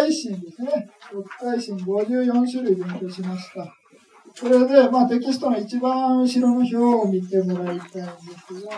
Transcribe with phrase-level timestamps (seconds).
[0.00, 0.88] 回心ですね。
[1.12, 3.64] 欲回心54種類勉強しました。
[4.40, 8.10] これで、まあ、テキストの一番後ろの表を見てもらいたいんで
[8.48, 8.72] すが、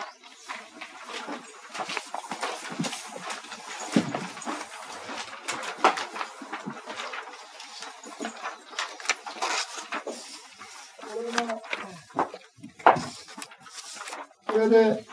[14.47, 15.05] これで、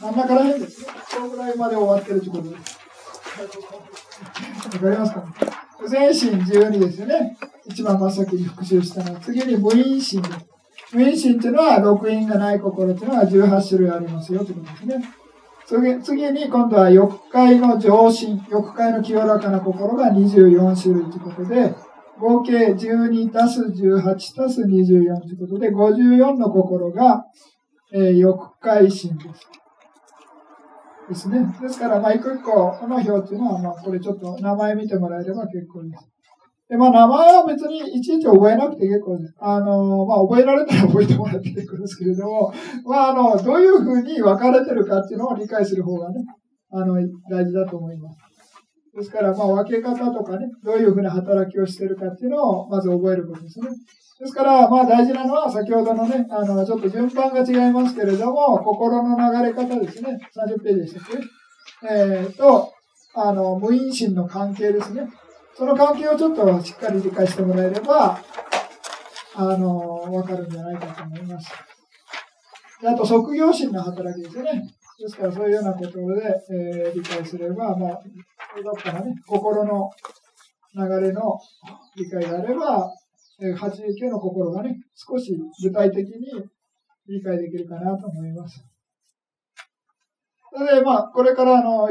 [0.00, 0.86] 真ん中ら辺ですね。
[1.12, 2.80] このぐらいまで終わってるということです。
[4.76, 5.26] わかりますか、ね、
[5.88, 7.36] 全身12ですよね。
[7.66, 9.20] 一番真っ先に復習したのは。
[9.20, 10.28] 次に無因心で。
[10.92, 15.04] 無因心っていうのは、六因がない心っていうのは18種類ありますよということですね。
[15.66, 21.74] 次次に今度は欲界の上心、欲界の清らかな心が24種類ということで、
[22.18, 27.24] 合計12たす18たす24ということで、54の心が、
[27.92, 29.48] えー、欲界心です。
[31.10, 31.44] ですね。
[31.60, 36.08] ですから、まあ、一個一個、この表っていうのは、まあ、これちょっと名前見てもらえれば結構です。
[36.68, 39.34] で、まあ、名前は別にいちいち覚えなくて結構です。
[39.40, 42.54] あの、まあ、覚えられたら覚えてもらって結構ですけれども、
[42.86, 46.24] まあ、あの、どういうふうに分かれてるかっていうのを理解する方がね、
[46.70, 46.94] あの、
[47.28, 48.29] 大事だと思います。
[49.00, 53.68] ですから、まあ、分け方とかね、どういうふうな働きをしてるかっていうのを、まず覚えることですね。
[54.20, 60.18] ですから、まあ、大事なのは、先ほどのね、あの、ちょっと順番が違いますけれども、心の流れ方ですね。
[60.36, 61.04] 30ページでしたっ
[61.80, 61.90] け？
[61.90, 62.70] えー、と、
[63.14, 65.08] あの、無因心の関係ですね。
[65.56, 68.20] その関係をちょっとしっかり理解してもらえれば、
[69.34, 71.50] あの、わかるんじゃないかと思います。
[72.86, 74.68] あと、即業心の働きですね。
[75.00, 75.96] ですから、そういうようなことで、
[76.52, 78.02] えー、理解すれば、まあ、だっ
[78.82, 79.90] たらね、心の
[80.74, 81.38] 流れの
[81.96, 82.92] 理解があれば、
[83.40, 86.44] えー、89の心がね、少し具体的に
[87.08, 88.62] 理解できるかなと思います。
[90.52, 91.88] で、まあ、これからの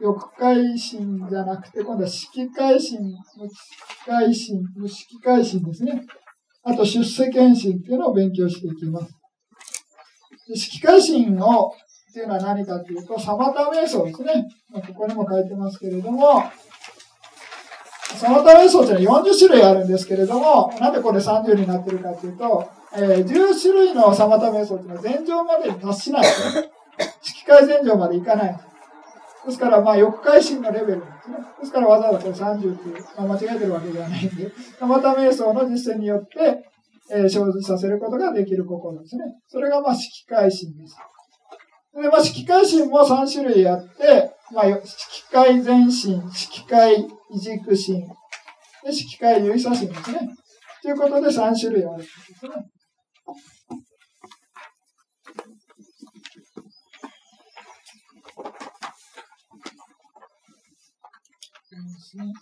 [0.00, 3.58] 欲界心じゃなくて、今度は色界心、無色
[4.06, 6.02] 界心、無色界心ですね。
[6.62, 9.12] あと出世検診っていうのを勉強していきます。
[10.54, 11.72] 色界心を
[12.08, 14.48] っていうのは何かというと、サマタ瞑想ですね。
[14.72, 16.42] ここにも書いてますけれども、
[18.16, 26.70] サマタ瞑想っていうのは40種類あるんですけれども、なんでこれ30になってるかというと、えー、10種類のサマタ瞑想っていうのは前場までに達しないですね。
[27.20, 28.60] 色界前場までいかない。
[29.46, 31.36] ですから、まあ、欲界心のレベルですね。
[31.60, 36.64] ですから、わざわざこれ30っていう、まあ、間違えてるわけではないんで、たまた瞑想の実践によって、
[37.10, 39.24] えー、生じさせることができる心ですね。
[39.46, 40.96] それが、まあ、色界心です。
[42.02, 44.80] で、まあ、色界心も3種類あって、まあ、色
[45.30, 48.06] 界全心、色界異軸心、
[48.84, 50.20] で色界有差心ですね。
[50.82, 52.50] ということで3種類あるんですね。
[61.78, 62.32] ですね。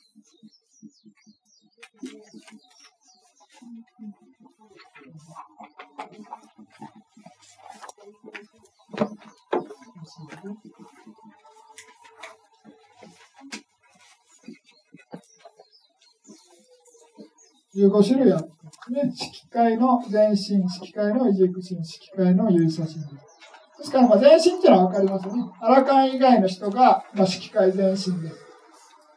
[17.76, 19.12] 15種類あるんですね。
[19.14, 25.34] 色界の全身、色界の異軸心、色界の有差心ですから、まあ、全身っていうのは分かりますね。
[25.60, 28.46] アラカン以外の人が、まあ、色界全身です。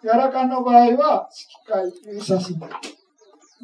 [0.04, 2.60] 柔らかの場合は、色界有写真。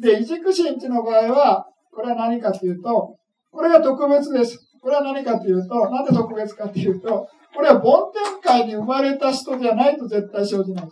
[0.00, 3.16] で、異軸心地の場合は、これは何かというと、
[3.50, 4.65] これが特別です。
[4.80, 10.88] これは何かというと、なんで特別かというと、これは梵天界に生まれた人じゃないと絶対生じない。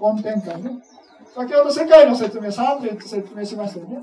[0.00, 0.70] 梵天界ね。
[1.34, 3.98] 先ほど世界の説明31説明しましたよね。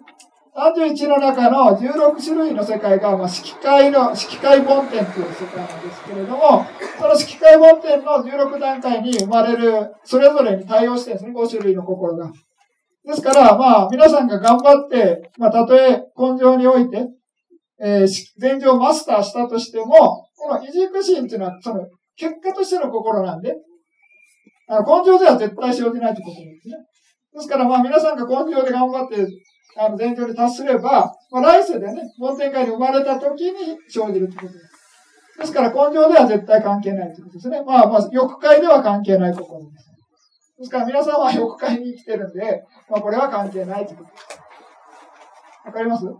[0.53, 6.66] 31の中の16種類の世界が、まあ、色界の、色界梵天という世界なんですけれども、
[7.00, 12.29] その色界梵天の16段階に生まれる、それぞれに対応してるんですね、5種類の心が。
[13.06, 17.07] ですから、まあ、皆さんが頑張って、まあ、たとえ根性において、
[17.83, 18.07] えー、
[18.39, 23.55] 前情をマスターしたとしても、この異軸心っていうのは、その、結果としての心なんで、
[24.67, 26.75] あの根性では絶対生じないということですね。
[27.33, 29.28] ですから、まあ、皆さんが根性で頑張って、
[29.78, 34.72] あの、前兆に達すれば、まあ、来世でね、梵天界に生まれた時に生じるということです。
[35.39, 37.63] ですから、根性では絶対関係ないということですね。
[37.63, 39.87] まあ、まあ、欲界では関係ない心です。
[40.59, 44.41] ですから、皆さんは欲界に生きてるんで、まあ、これは関係ないということです。
[45.66, 46.05] わかります？
[46.05, 46.13] は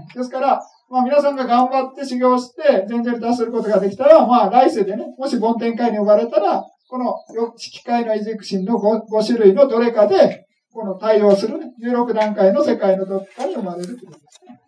[0.00, 0.14] い。
[0.14, 7.16] ですから、まあ、皆さんが頑張って修行して、前兆に達することができたら、まあ、来世でね、もし梵天界に生まれたら、この
[7.58, 14.60] 色界の異軸心の 5, 5種類のどれかで、この対応する、ね、16段階の世界のどっかに生まれるということですね。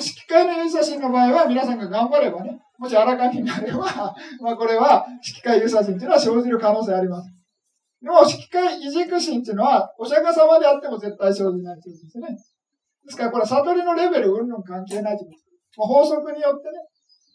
[0.00, 3.80] 色界の有差心の場合は皆さんが頑張ればね、もし荒かになれば、
[4.40, 7.30] まあこれは色界有差心というのは生じる可能性あります。
[8.02, 12.38] でも、色界異軸心っていうのは、お釈迦様であっても絶対生じないということですね。
[13.04, 15.30] ですから、これ悟りのレベル、うんぬん関係ないという。
[15.76, 16.78] 法則によってね、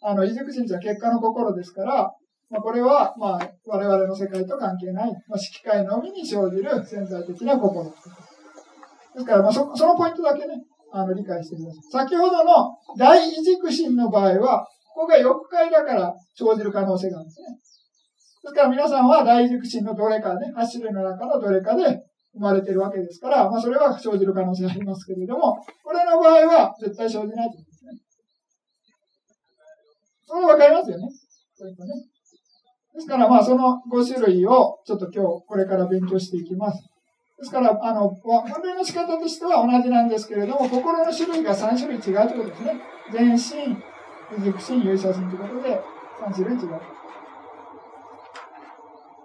[0.02, 2.12] あの、異軸心っていうのは結果の心ですから、
[2.50, 7.86] まあ、これは、まあ、我々の世界と関係ない、まあ、色界のみに生じる潜在的な心。
[7.86, 7.92] で
[9.20, 12.08] すから、まあそ、そのポイントだけね、あの、理解してください。
[12.08, 17.48] 先ほどの大異軸心の場合は、ここが欲界だから生じる可能性があるんですね。
[18.44, 22.04] ですから皆さんは大軸心のどれかね、8種類の中のどれかで
[22.36, 27.92] 生まれてるわけですから、まあそれは生じる可能性ありますけれども、これの場合は絶対生じないということですね。
[30.28, 31.08] それわかりますよね。
[31.58, 31.78] これね
[32.94, 36.84] ですからまあその5種類をちょっと今日これから勉強していきます。
[37.38, 42.82] ですから、あの、分類の仕方としては同じなんですけれども、心の種類が3種類違うということですね。
[43.12, 45.82] 全身、軸心、有写心ということで、
[46.24, 46.82] 3種類違う。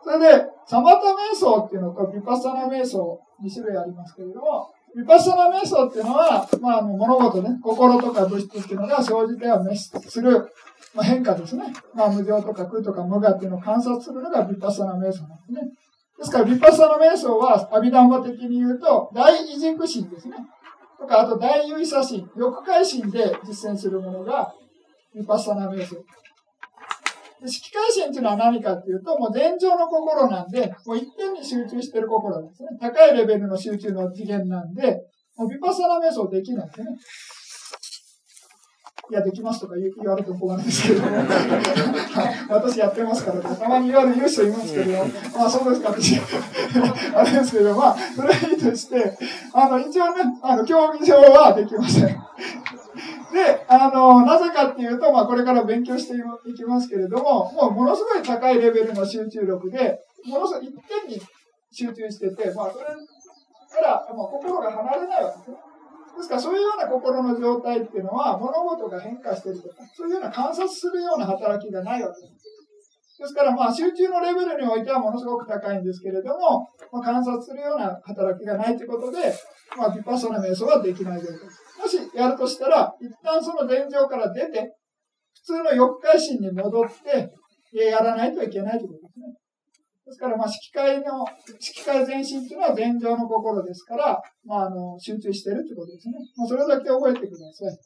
[0.02, 10.48] それで、サマタ瞑想っていうのとビパッサナ瞑想、2種類ありますけれども、ビパッサナ瞑想っていうのは、まあ、あの物事ね、心とか物質っていうのが生じては滅する、
[10.94, 11.64] まあ、変化ですね。
[11.92, 15.60] まあ、無常とか空とか無我っていうのを観察するのがビパッサナ瞑想なんですね。
[16.18, 20.36] ですから、ビパッサナ瞑想は、アビダンバ的に言うと、大異軸心ですね。
[21.00, 24.54] とか、あと大有意差心、欲界心で実践するものが、
[25.16, 25.96] ビパッサナ瞑想。
[27.46, 32.68] 色界心っていうのは何かっていうと、もう禅情の心なんで、もう一点に集中してる心ですね。
[32.80, 35.00] 高いレベルの集中の次元なんで、
[35.36, 36.86] もうビパサナ瞑想できないですね。
[39.10, 41.02] いや、できますとか言われても困るんですけど、
[42.48, 44.92] 私やってますからたまに言われる人いますけど、
[45.36, 46.00] まあそうですかって、
[47.16, 49.18] あれですけど、まあ、それはいいとして、
[49.52, 52.22] あの、一応ね、あの、競技場はできません。
[53.32, 56.14] で、あの、なぜかっていうと、まあ、これから勉強して
[56.48, 61.20] いきますけれども、もうものすごい高いレベルの集中力で、ものすごい一点に
[61.72, 62.92] 集中してて、まあ、それか
[63.80, 65.56] ら、まあ、心が離れないわけですね。
[66.16, 72.50] ですから、そういうような心の状態っていうのは、物事が変化してるとか、そういうような観察するような働きがないわけです。
[73.20, 79.32] ですから、まあ、集中のレベルにおいてはものすごく高いんですけれども、まあ、観察するような働きがないということで、
[79.76, 81.59] まあ、ビパッサナ瞑想はできない状態です。
[82.20, 84.76] やるとしたら、一旦その禅情から出て、
[85.34, 87.30] 普通の欲界心に戻って、
[87.72, 89.26] やらないといけないということですね。
[90.06, 91.24] ですから、まあ、色界の、
[91.58, 96.14] 色界全身というのは禅情の心ですから、まあ、あの、集中しているということですね。
[96.36, 97.78] まあ、それだけ覚えてください。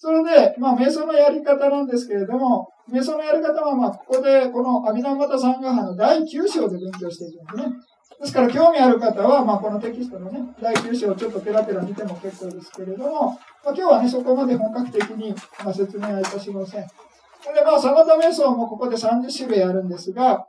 [0.00, 7.76] それで、まあ、瞑想のやり方なんですけれども、瞑想のやり方は、まあ、ここで、この阿弥陀マサンガハの第9章で勉強していくんですね。
[8.20, 15.32] ですから、興味ある方は、まあ、このテキストのね、第9章をちょっとペラペラ見ても結構ですけれども、まあ、今日はね、そこまで本格的に、
[15.64, 16.82] まあ、説明はいたしません。
[16.82, 16.88] で、
[17.64, 20.44] まあ、サマタ瞑想もここで30種類あるんですが、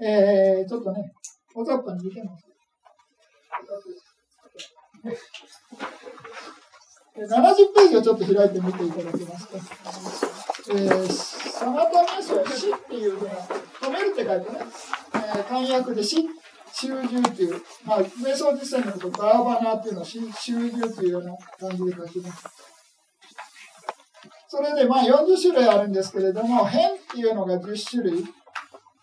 [0.00, 1.12] えー、ちょっとね、
[1.54, 2.44] 大雑把に見てます。
[7.16, 9.56] 70ページをちょっと開いてみていただけますか。
[10.68, 14.58] えー、サマタ瞑想、死っていうふうな、止めるって書いてね、
[15.14, 16.28] えー、漢訳で死、
[16.78, 22.44] 修従っていう、まあ、瞑想実践のこと、バーバナーっていうのは修従というような感じで書きます。
[24.46, 28.24] それで、まあ、40種類あるんですけれども、変っていうのが10種類。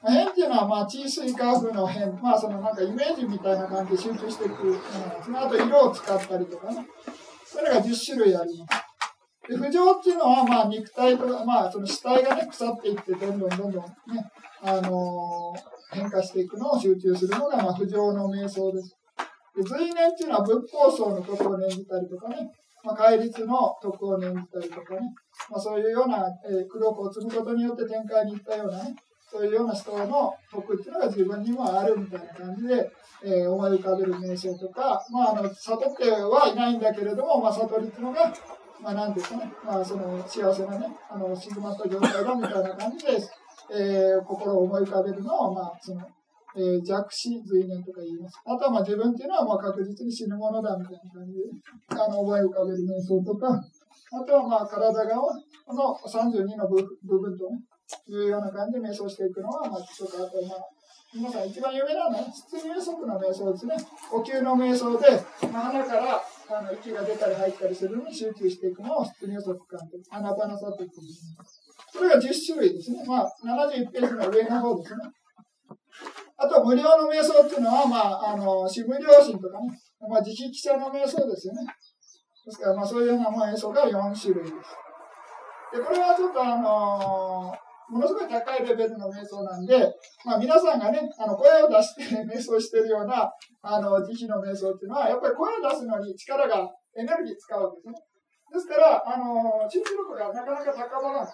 [0.06, 4.80] 変っていうのは、まあ、地水化風の変、まあ、そのなんかイメージみたいな感じで集中していくもの
[5.24, 6.86] その後、色を使ったりとかね。
[7.44, 9.50] それが10種類あります。
[9.50, 13.84] で不浄っていうのは、まあ、肉体とか、まあ、その死体がね、腐っていって、どんどんどんどんね、
[14.62, 15.53] あの、
[15.93, 18.95] 変化していくのを集中するのが、まあ、不浄の瞑想です。
[19.55, 22.50] で随念っていうのは、仏法僧のことを念じたりとかね、
[22.83, 25.01] まあ、戒律の徳を念じたりとかね、
[25.50, 28.95] まあ、そういうような、えー、苦労を積むことによって展開に行ったようなね、
[29.31, 32.91] そういうような人の徳っていうのが自分にもあるみたいな感じで、
[33.23, 38.33] えー、思い浮かべる名称とか、まあ、あの悟ってはいないんだけれども、まあ、悟りっていうのが、
[38.81, 43.31] まあ、なんですかね、まあ、その幸せなね、あの静まった状態だみたいな感じです、
[43.72, 46.01] えー、心を思い浮かべるのを、まあ、その
[46.55, 48.38] えー、弱視随念とか言います。
[48.46, 51.50] あとはまあ自分っていうのはまあ確実に死ぬものだみたいな感じで、
[51.89, 55.41] あの思い浮かべる瞑想とか、 あとはまあ体側の
[56.05, 57.58] 32の部分とね、
[58.08, 60.60] いうような感じで瞑想していくのは、まあ、ちょっとあと、まあ、
[61.13, 63.75] 皆さん一番有名なのは、失入足の瞑想ですね。
[64.12, 65.10] 呼吸の瞑想で、
[65.51, 71.01] まあ、鼻からあの息が出たり入ったりするのに集中していくのを失入足感と、穴パナサって言って
[71.93, 73.03] それが10種類ですね。
[73.05, 75.03] まあ、71ページの上の方ですね。
[76.38, 79.69] あと、無料の瞑想っていうのは、まあ、あの、私無料心とかね、
[80.09, 81.62] まあ、自費記者の瞑想ですよね。
[82.45, 84.55] ですから、まあ、そういうような瞑想が4種類です。
[85.77, 87.53] で、これはちょっとあの
[87.89, 89.93] ものすごい高いレベルの瞑想なんで、
[90.25, 93.31] まあ、皆さんがね、あの声を出して瞑想してるような
[93.62, 97.93] あの慈悲の瞑想っていうのは、やっぱり声を出すのに力が、エネルギー使うわけですね。
[98.53, 101.33] ですから、あの集中力がなかなか高まらない。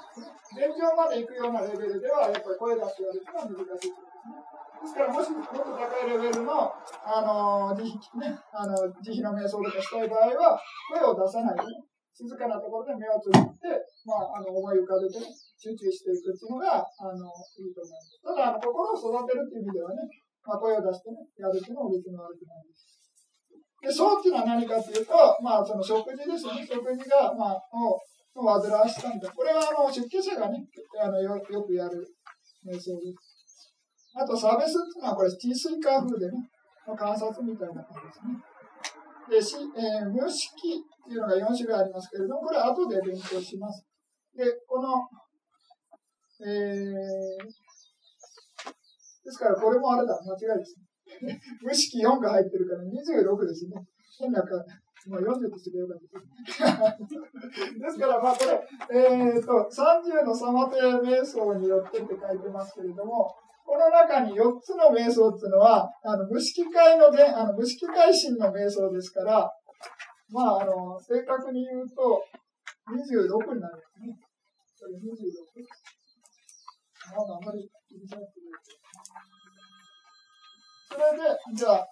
[0.55, 4.39] 現状まで行くようなレベルでは、やっぱり声出してやるというのは難しいですね。
[4.79, 8.71] ですから、もしもっと高いレベルの、あの慈悲、ね、あの
[9.03, 10.55] 慈悲の瞑想とかしたい場合は、
[10.95, 11.83] 声を出さないでね、
[12.15, 13.67] 静かなところで目をつぶって、
[14.07, 15.27] まあ、あの思い浮かべて、ね、
[15.59, 17.27] 集中していくっていうのが、あの
[17.59, 18.15] いいと思います。
[18.23, 20.07] ただ、あの心を育てるっていう意味ではね、
[20.47, 22.99] まあ、声を出してね、やるっていうのも別に悪くないです。
[23.81, 26.67] で、そうっていうのは何かというと、まあ、その食事ですよね。
[26.67, 27.95] 食事が、まあ、を、
[28.36, 29.31] を煩わしたいな。
[29.31, 30.65] これは、あの、出家者がね、
[31.01, 32.05] あのよよくやる
[32.67, 33.39] 瞑想です。
[34.15, 36.50] あと、サーベスっていうのは、これ、T スイカー風でね、
[36.98, 38.36] 観察みたいな感じですね。
[39.29, 43.86] で、しえー、無式っていうのが4種類ありますけれども、これ、後で勉強します。
[44.36, 45.07] で、この、
[46.41, 47.45] えー、
[49.24, 50.88] ですから、これもあれだ、間違いですね。
[51.61, 53.83] 無式4が入ってるから26ですね。
[54.19, 54.49] 変なか、
[55.07, 55.99] まあ、40とすればよ
[56.59, 57.79] かったです。
[57.79, 63.33] ですから、まあこれ、えっ、と、30のサマテ瞑想によってって書いてますけれども、
[63.65, 69.53] この中に4つの瞑想っていうのは、あの、無式会ので、あの、無式会心の瞑想ですから、
[70.31, 72.23] まあ、あの、正確に言うと、
[72.89, 74.19] 26になるんですね。
[74.79, 74.99] これ26。
[77.15, 78.88] まあ、あんまり気にしなくていいです。
[80.89, 81.88] それで、じゃあ、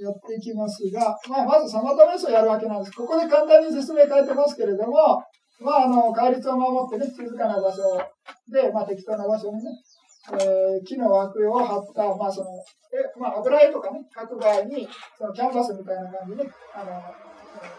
[0.00, 2.96] やっていきますが、まあ、まずサマタメスをやるわけなんです。
[2.96, 5.22] ここで簡単に説明書いてますけれども、
[5.60, 8.00] まあ、あの、戒律を守ってね、静かな場所
[8.48, 9.70] で、まあ、適当な場所にね、
[10.32, 12.48] えー、木の枠を張った、まあ、その、
[12.92, 17.02] え、まあ、油絵とかね、描く場合に、そのキャンバスみたいな感じで、あの、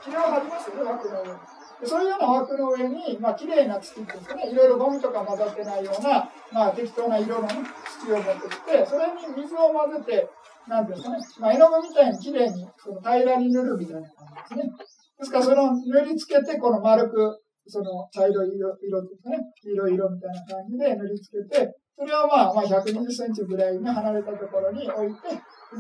[0.04, 1.61] 木を張りますよね、枠の上に。
[1.84, 7.56] そういうような枠の上に、まあ、綺麗な土っていうんですかね、いろいろゴミとか混ざってないような、まあ、適当な色の、ね、
[8.00, 10.30] 土を持ってきて、それに水を混ぜて、
[10.68, 14.72] なんですかね、まあ、絵の具みたいに綺麗にその平らに塗るみたいな感じですね。
[15.20, 25.20] ですから、その塗りつけて、この丸く、その茶色い色色ですね、黄色い色みたいな感じで塗りつけて、それをまあ、まあ、120センチぐらいに離れたところに置いて、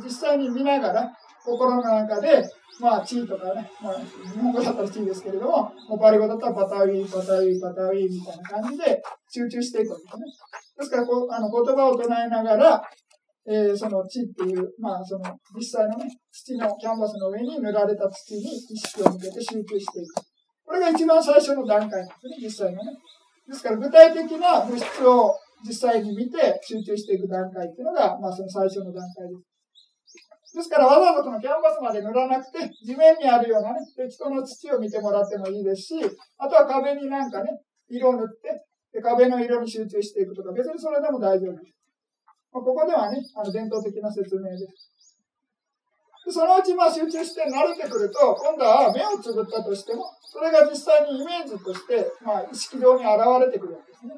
[0.03, 1.11] 実際に見ながら、
[1.43, 2.43] 心の中で、
[2.79, 10.23] まあ、チーとかね、まあ、日本語だったらチーですけれども、モパリ語だったらパタウィー、パタウィー、パタウィーみたいな感じで集中していくわけですね。
[10.77, 12.81] ですからこうあの、言葉を唱えながら、
[13.47, 15.25] えー、その地っていう、まあ、その
[15.55, 20.31] 実際のね、土のキャンバスの上に塗られた土に意識を向けて集中していく。
[20.63, 22.91] これが一番最初の段階なんですね、実際のね。
[23.47, 30.57] ですから具体的な物質を実際に見て集中していく段階っていうのが、まあ、その最初の段階です。
[30.57, 35.95] ですからわざわざこのキャンバスまで塗らなくて、地面にあるようなね、適当な土を見てもらってもいいですし、
[36.37, 41.73] あとは壁になんかね、色を塗って、で壁の色に集中していくとか、別にそれでも大丈夫です。
[42.51, 44.91] まあ、ここではね、あの伝統的な説明です。
[46.25, 54.13] でそのうちまあ集中して慣れてくると、今度は目をつぶったとしても、それが実際にイメージとして、まあ、意識上に現れてくるわけですね。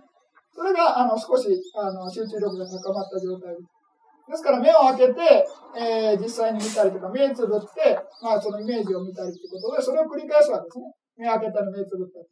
[0.53, 3.83] それがあの少しあの集中力が高まった状態です。
[4.23, 5.43] ですから目を開けて、
[5.75, 10.85] えー、実際に見たりとか、目つぶって、まあそのイメージを見たりということで、それを繰り返すわけですね。
[11.17, 12.25] 目開けたり目つぶったり。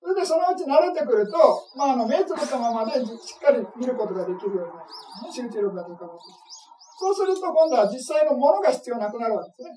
[0.00, 1.36] それでそのうち慣れてくると、
[1.76, 5.28] まああの目つぶったままでしっかり見ることができるようになる、ね。
[5.28, 6.50] 集中力が高まって
[7.00, 9.76] そうすると今度は実際のものが必要なくなるわけですね。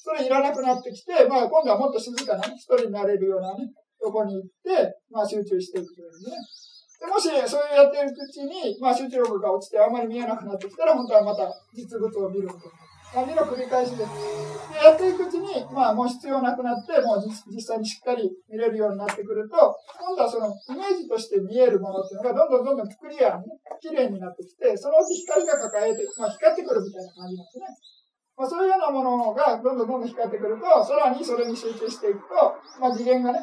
[0.00, 3.68] それいらなくなってきて、まあ今度はもっと静かな、一人になれるようなね、
[4.00, 6.36] とこに行って、まあ集中していくというね。
[7.00, 12.68] でもし、そういうやってるうちに、まあ、集中力が落ちてあまり見えなくなってきたら、本当はまた実物を見ること。
[13.16, 14.12] まあ、見の繰り返しです。
[14.70, 19.56] で、やっていくうちに、まあ、もう必要なくなって、もう実際にしっかり見れるようになってくると、
[19.98, 23.44] 今度はそのイメージとして見えるものっていうのが、どんどんどんどんクリアに、
[23.80, 27.64] 綺麗になってきて、そのうち光が抱えて、まあ、光ってくるみたいな感じなんですね。
[28.36, 33.40] まあ、そういうようなものがどんどんどんどん光ってくると、さらにそれに集中していくと、まあ、次元がね、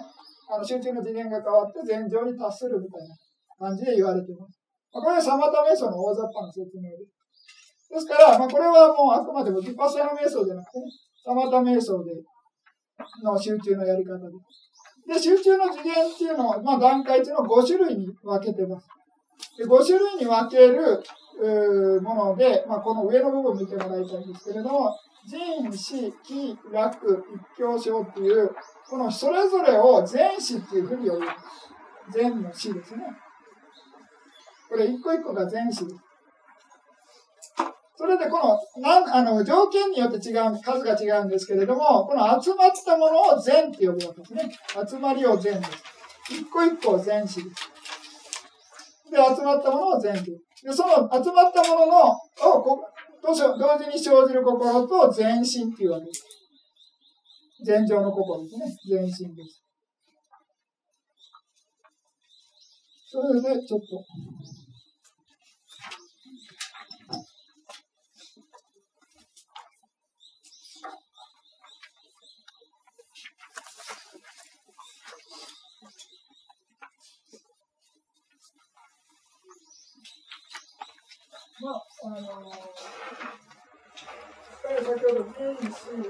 [0.49, 3.15] あの集中の次元が変わって全上に達するみたいな
[3.57, 4.59] 感じで言われています。
[4.93, 7.17] まあ、これはサマタ瞑想の大雑把な説明です。
[7.89, 10.85] ですから、まあ、これはもうあくまでもヴィパセナ瞑想じゃなくてね、
[11.25, 12.11] サマタ瞑想で
[13.23, 14.67] の集中のやり方です。
[15.07, 18.87] で、集中の次元っていうのは、まあ、段階っていうのを5種類に分けてます。
[19.57, 21.01] で5種類に分ける
[22.01, 24.93] もので、まあ、この上の部分を見てもらいたいんですけれども、
[25.25, 28.49] 人、死、気、楽、一教症っていう、
[28.89, 32.11] このそれぞれを全死っていうふうに呼びます。
[32.11, 33.03] 全の死ですね。
[34.69, 36.07] これ一個一個が全子です。
[37.97, 44.51] それでこの、なんあの条件によって違う、数が違うんですけれども、この集まったものを善って呼ぶわけですね。
[44.87, 45.71] 集まりを善です。
[46.29, 47.77] 一個一個を善子です。
[49.09, 50.25] で、集まったものを善と。
[50.25, 52.83] で、その集まったものの、をこ
[53.23, 56.23] 同時に生じる心と善心っていうわけです。
[57.65, 58.99] 善情の心ですね。
[58.99, 59.66] 善心です。
[63.09, 64.05] それで、ちょっと。
[81.59, 82.63] まあ、あのー、
[84.67, 86.03] 先ほど、原子、意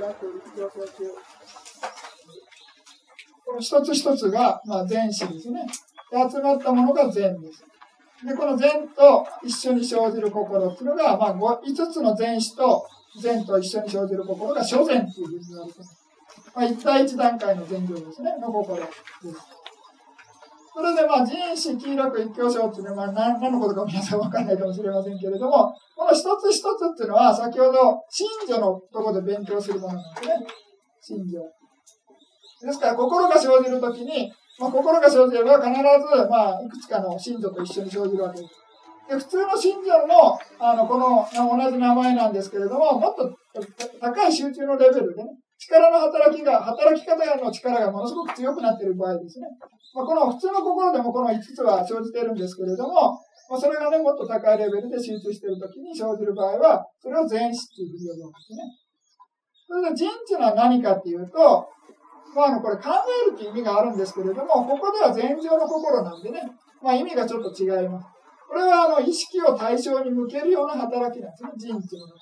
[0.00, 1.16] だという
[3.46, 5.64] この一つ一つが、まあ、全子ですね。
[6.10, 7.64] で集まったものが善です。
[8.26, 12.84] で、この善と一緒に生じる心っていうのが、まあ、5つの善子と
[13.22, 15.96] 善と一緒に生じる心が諸善っていうふうに言われてます。
[16.56, 18.90] まあ、一対一段階の善情ですね、の心です。
[20.74, 30.46] それでまあ人種黄色く一挙症っていうのは、まあ、何のことか皆さん分かんないかもしれませんけれども、この一つ一つっていうのは、先ほど、信女のところで勉強するものなんですね。
[31.00, 31.40] 信女。
[32.62, 38.54] ですから、心が生じるときに、まあ、心が生じれば必ず、まあ、いくつかの信女と一緒に生じるわけです。
[39.08, 43.38] で普通の信者もあのこの同じ名前なんですけれども、もっと
[44.00, 49.46] 高い集中のレベルでね、力の働きが、働き方の力がものすごく強くなっている場合ですね。
[49.94, 58.58] まあ、この普通の心でもこの5つは生じているんですけれども、まあ、それがね、もっと高いレベルで集中しているときに生じる場合は、それを全子っていうふうに呼ぶんですね。
[59.68, 61.68] それで人っていうのは何かっていうと、
[62.36, 62.90] まあ、あのこれ考
[63.26, 66.42] えるって意味があるんですけれども、ここでは禅情の心なんでね、
[66.82, 68.06] まあ、意味がちょっと違います。
[68.46, 72.20] これはあの意識を対象に向けるような働きなんですね、人っていうのは。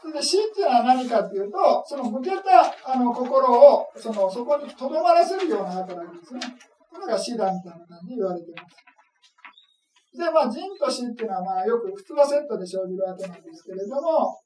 [0.00, 6.40] それで、死っていうのは何かっていうと、その向けたあの心をそのそこにとどまらせるような働きですね。
[6.88, 10.16] これが死だみたいな感じに言われています。
[10.16, 14.38] で、まあ、人と死っていうのは、まあ、よく普通はセットで生じるわけなんですけれども、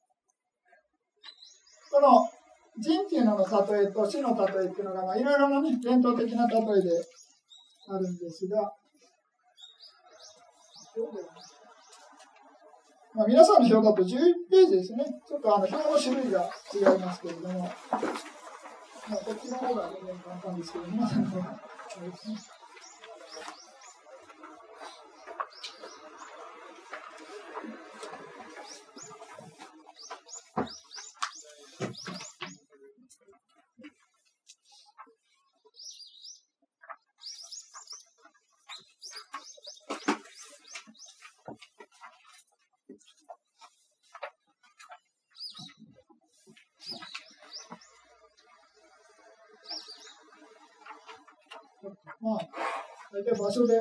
[1.94, 2.28] この
[2.82, 6.90] 人っていうのの例えと死の例えっていうのが、まあ、いろいろな、ね、伝統的な例えで
[7.88, 8.74] あるんですが、
[13.14, 14.18] まあ、皆さんの表だと11
[14.50, 15.04] ページですね。
[15.28, 18.00] ちょっとあの表の種類が違いますけれども、まあ、
[19.24, 21.60] こっちの方が全然簡単ですけど、皆さんの方が、
[22.10, 22.36] ですね。
[52.24, 53.78] まあ、大体場所で、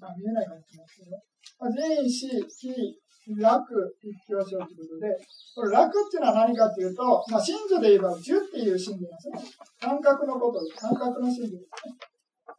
[0.00, 1.16] まあ、見えないかもしれないですけど、
[1.58, 2.28] まあ、全死、
[2.60, 5.16] 非、楽、一挙症ということで、
[5.56, 9.40] これ楽っていうのは何かっていうと、まあ、真珠で言えば、十っていう真珠ですね。
[9.80, 12.04] 感覚のこと感覚の真珠ですね。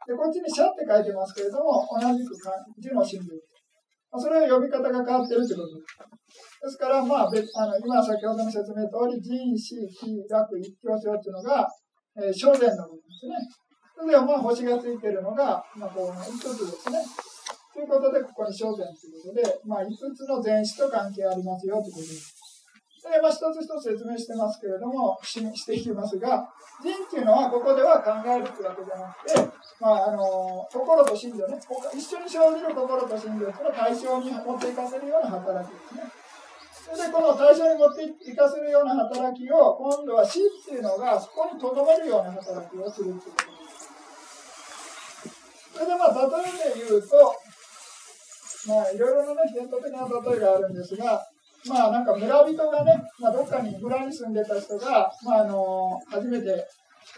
[0.09, 3.37] で、こっちにシャって書いてますけれども、同じく字の真珠。
[4.09, 6.15] まあ、それは呼び方が変わってるということです。
[6.65, 11.67] ですから、まあ、別あの今先ほどの説明通り、人死、非、楽、一挙症っていうのが、
[12.17, 13.35] えー、正禅の部分ですね。
[13.95, 16.99] それではまあ星がついているのが、まあ、この5つですね。
[17.73, 22.35] ということで、ここに焦点ということで、まあ、5つの前子と関係ありますよということです。
[23.03, 26.49] で、まあ、一つ一つ説明してますけれども、ししていきますが、
[26.81, 31.59] 人っていうのは、ここでは考えるというわけじゃなくて、まあ、あの心と心情ね、
[31.93, 36.03] 一緒に生じる心と心情というのを対象に持っていかせるような働きですね。
[36.85, 43.64] それでこの対象に持っていかせるような働きを、今度は死っていうのがそこにとどめるような働きをするということです。
[45.75, 47.35] それでまあ、例えで言うと、
[48.67, 51.21] まあ、いろいろなね、伝統的な例えがあるんですが、
[51.67, 56.65] まあ、なんか村人がね、まあ、どっかに村に住んでた人が、まあ、あの、初めて、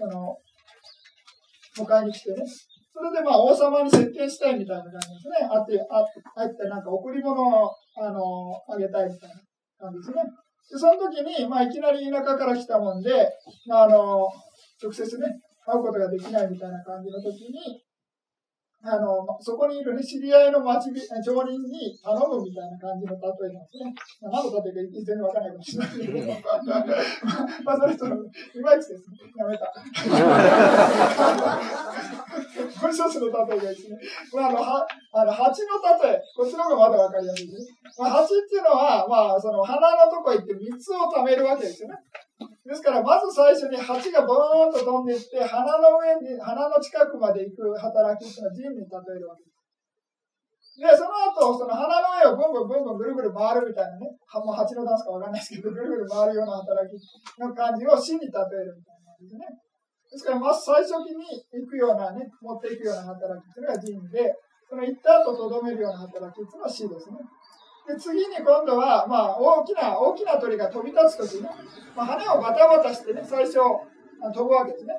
[0.02, 0.36] あの、
[1.78, 2.43] 迎えに来てね、
[2.98, 5.48] それでまあ、王様に接見したいみたいな感じですね。
[5.52, 6.00] あって、あ
[6.41, 7.70] あって、なんか贈り物を、
[8.02, 9.36] あの、あげたいみたいな
[9.78, 10.24] 感じですね。
[10.72, 13.30] で、その時に、まあ、いきなり田舎から来たもんで、
[13.67, 14.26] まあ、あの、
[14.82, 15.28] 直接ね、
[15.67, 17.84] 会うことができないみたいな感じの時に、
[18.83, 21.03] あの、そこにいるね、知り合いの町町
[21.43, 23.91] 人に頼むみたいな感じの例えなんですね。
[24.21, 26.13] まあ、何の例えか全然わかんないかもしれないけど、
[27.65, 28.09] まあ、それと、い
[28.61, 29.17] まいちですね。
[29.35, 29.73] やめた。
[32.08, 33.98] これ一つの例えがですね。
[34.34, 37.78] まあ、あの、は、あの、蜂の例え、こっちの方がまだわかりやすいですね。
[37.98, 41.96] まあ、蜂っていうのは、まあ、その、花のとこ行って蜜を貯めるわけですよね。
[42.65, 49.58] ですから、まず最初に蜂がボーンと飛んでいって、鼻の上に、鼻の近くまで行く働きっていうのは人に例えるわけです。
[50.78, 54.13] で、その後、その鼻の上をブンブンブンブンぐるぐる回るみたいなね、
[54.46, 56.93] もう蜂のダンスかわかんないですけど、ぐるぐる回るような働き
[57.41, 59.66] の感じを死に例えるみたいなんですね。
[60.12, 64.34] ですから、まず最初期に行くようなね、持っていくような働きっていうのが人で、
[64.70, 67.17] その行った後とどめるような働きっていうのは死ですね。
[67.88, 71.50] で次に今度は、まあ、大きな大きな鳥が飛び立つ時ね、
[71.96, 74.93] まあ、羽をバタバタしてね最初飛ぶわけですね。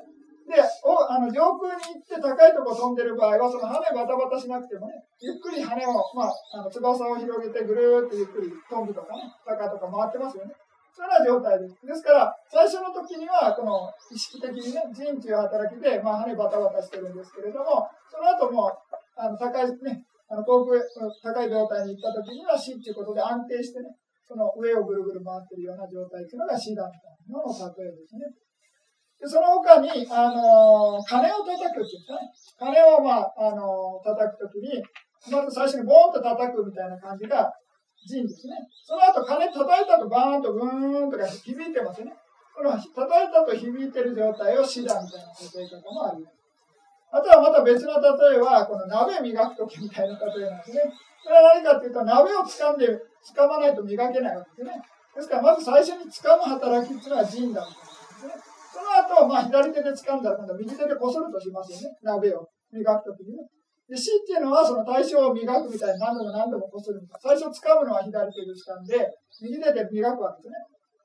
[0.48, 10.54] でおあの上空に行って高いとこ飛んでる場合はその羽バタバタしなくてもねゆっくり羽を、まあ、あの翼を広げてぐるーっとゆっくり飛ぶとかね坂とか回ってますよね。
[10.94, 11.78] そんな状態です。
[11.86, 18.72] ですから、最初の時には、この意識的にね、人という働きで、まあ、羽バタバタしてるんですけれども、その後も、
[19.16, 23.90] あの高いね、あの航空高い状態に行った時には死っていうことで安定してね、
[24.22, 28.28] その上をぐるぐる回ってるような状態っていうのが死だったのの例えですね。
[29.18, 32.70] でその他に、あの鐘を叩くっていうんですね。
[32.70, 34.82] 鐘を、まあ、あの叩くときに、
[35.32, 37.50] まず最初にボーンと叩くみたいな感じが
[38.06, 38.54] 人ですね。
[38.84, 42.12] その後、鐘叩いたとバーンとブーンとか響いてますね。
[42.54, 46.38] この叩いたと響いてる状態を死だみたいな例え方もあります。
[47.10, 50.82] あとはまた別の例えは、この鍋磨くときみたいな例えなんですね。
[51.24, 52.86] それは何かっていうと、鍋を掴んで、
[53.34, 54.82] 掴まないと磨けないわけですね。
[55.16, 58.34] ですから、まず最初に掴む働きっていうのは人だみたいなですね。
[58.72, 61.96] その後、まあ、左手で掴んだら、右手でこするとしますよね。
[62.02, 63.48] 鍋を磨くときにね。
[63.88, 67.00] で、死っていうのはその対象を磨くみたいに何度も何度もこする。
[67.20, 69.08] 最初掴むのは左手で掴んで、
[69.40, 70.54] 右手で磨くわけですね。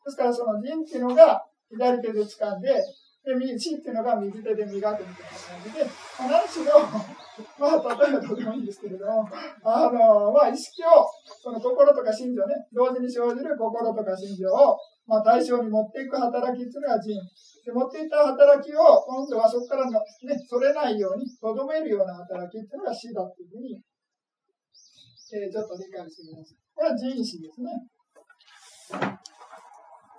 [0.06, 1.42] ですから、その人っていうのが
[1.72, 2.76] 左手で掴んで、
[3.24, 5.86] で、死っていうのが右手で磨くみたいな感じで、
[6.20, 6.76] まあ、何しろ、
[7.56, 9.26] まあ、例えばどうでもいいんですけれども、
[9.64, 11.08] あの、まあ、意識を、
[11.42, 17.16] その心とか心情ね、同時に生じる心とか心情を、まあ、対象に持っていく働きっていうのが人。
[17.66, 20.00] で、持っていた働きを、今度はそこからの、ね、
[20.48, 23.80] それないように、とどめるような働きっていうのが死だっていうふうに、
[25.34, 26.58] えー、ちょっと理解してください。
[26.76, 27.72] これは人死ですね。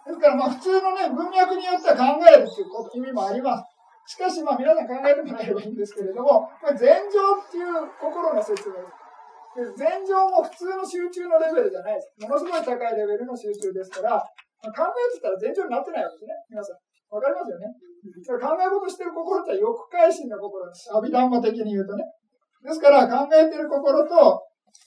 [0.04, 3.64] ですからまあ普通のね、文脈によっては考えるっていう意味もあります。
[4.06, 12.12] しかしまあ皆さん考えてもらえばいいんですけれども、これ禅情っていう心の説明です禅情も普通の集中のレベルじゃないです。
[12.20, 16.34] ものすごい高いレベルの集中ですから、まあ、考えてたら禅情になってないわけですね。
[16.50, 16.93] 皆さん。
[17.14, 17.70] わかりますよね。
[18.26, 20.90] 考え事してる心って欲界心の心です。
[20.90, 22.02] 阿弥陀魔的に言うとね。
[22.62, 24.42] ですから考えてる心と、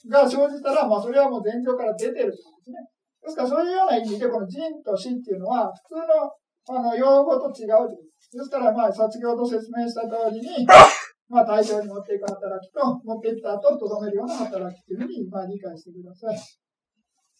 [0.06, 2.84] が生じたら、まあそれはもう禅情から出てるってことですね。
[3.24, 6.30] ですからそういうような意味で、この人と死っていうのは、普通の
[6.78, 7.88] あの用語と違う
[8.32, 10.66] ですから、まあ、先ほど説明した通りに、
[11.28, 16.36] まあ、対象に持っていく働きと、持っていった後、とどめるような働きっていうふうに、まあ、理解してください。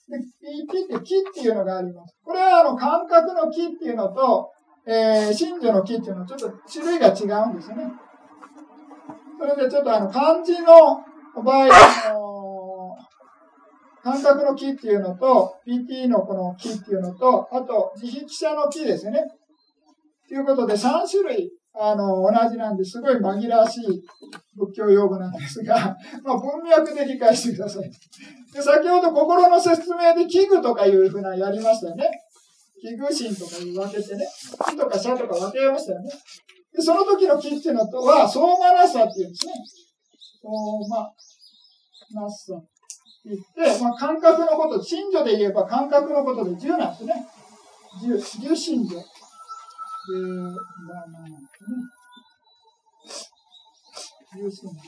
[0.08, 0.18] で、
[0.70, 2.16] P って木っていうのがあります。
[2.24, 4.50] これは、あの、感覚の木っていうのと、
[4.90, 7.92] えー、信者の木っていうのはちょっと種類が違うんですよね。
[9.38, 11.04] それでちょっとあの、漢字の
[11.44, 12.96] 場合、あの
[14.02, 19.20] 感覚の木っていうのと、PT のこの木っていうのと、あと、自筆者の木ですね。
[20.26, 24.02] ということで、3種類、あの、同じなんですごい紛らわしい
[24.56, 27.90] 仏教用語なんですが、 まあ、文脈で理解してください。
[28.54, 32.10] で、先ほど心の説明で器具とかいうふうなやりましたよね。
[32.80, 34.26] 器具心とかい分けてね、
[34.66, 36.10] 木とか社とか分けましたよね。
[36.74, 39.52] で、その時の木っていうのとは、相馬なさっていうんですね。
[40.42, 40.52] 相
[40.86, 42.78] 馬なさって。
[43.24, 47.26] 言って、まあ、感覚のこと、信女で言えば感覚のことで10なんですね。
[48.02, 48.90] 10、10信女。
[48.90, 49.02] で、ま
[51.02, 51.36] あまあ、ね。
[54.36, 54.80] 10信女。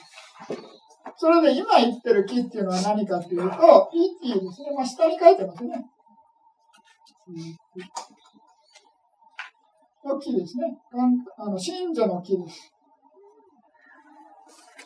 [1.17, 4.73] それで今言ってる木っていうのは何かっていうと、ピーティーですね。
[4.75, 5.85] まあ、下に書いてますね。
[10.05, 10.79] の木ですね。
[11.39, 12.73] あの信女の木です。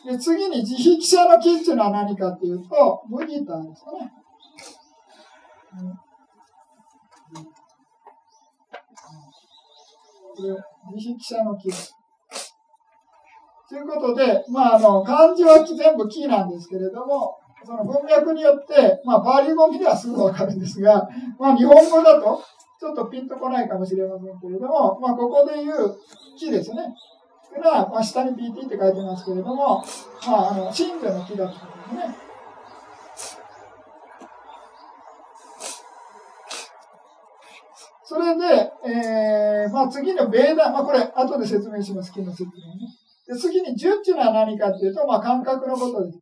[0.05, 4.11] で、次に自筆者の木っていうのは何かっていうと、麦ギターですかね。
[10.35, 10.49] これ、
[10.95, 11.69] 自筆者の木。
[13.67, 21.07] ということで、まあ、あの、漢字は全部木なんですけれども、その文脈によって、まあ、バーリ語見ではすぐわかるんですが、
[21.39, 22.43] まあ、日本語だと、
[22.79, 25.97] ちょっとピンとこないかもしれませんけれども、まあ、ここで言う
[26.37, 26.81] 木ですね。
[27.47, 29.83] っていうのは、まあ、下に PT って書いてますけれども、
[30.27, 32.25] まあ、あの、真魚の木だということですね。
[38.07, 42.53] それで、えー、まあ次のベーダー、まあこれ後で説明します、木の説明ね。
[43.27, 46.19] で次に十っていうのは何かっていうと、まあ感覚のことです。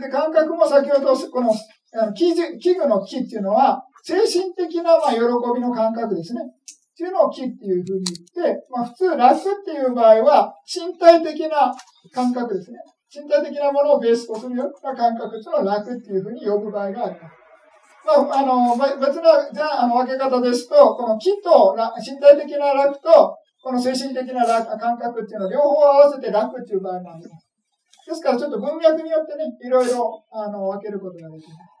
[0.00, 1.52] で、感覚も先ほど、この、
[2.00, 5.18] あの器具の木っていうのは、精神的な、まあ、喜
[5.54, 6.42] びの感覚ですね。
[6.44, 8.04] っていうのを木っていうふうに
[8.36, 11.74] 言って、まあ普通楽っていう場合は身体的な
[12.12, 12.78] 感覚ですね。
[13.10, 17.44] 身体的なものをベースとするような感覚っていうのを楽っていうふうに呼ぶ場合があります。
[18.04, 27.48] まあ、あの、別の、じゃあ、の、分け方ですと、この気と、身体的な楽と、この精神的な楽感覚っていうのを両方合わせて楽っていう場合もあります。
[28.06, 31.73] ですから、ちょっと文脈によってね、いろいろ、あの、分けることができます。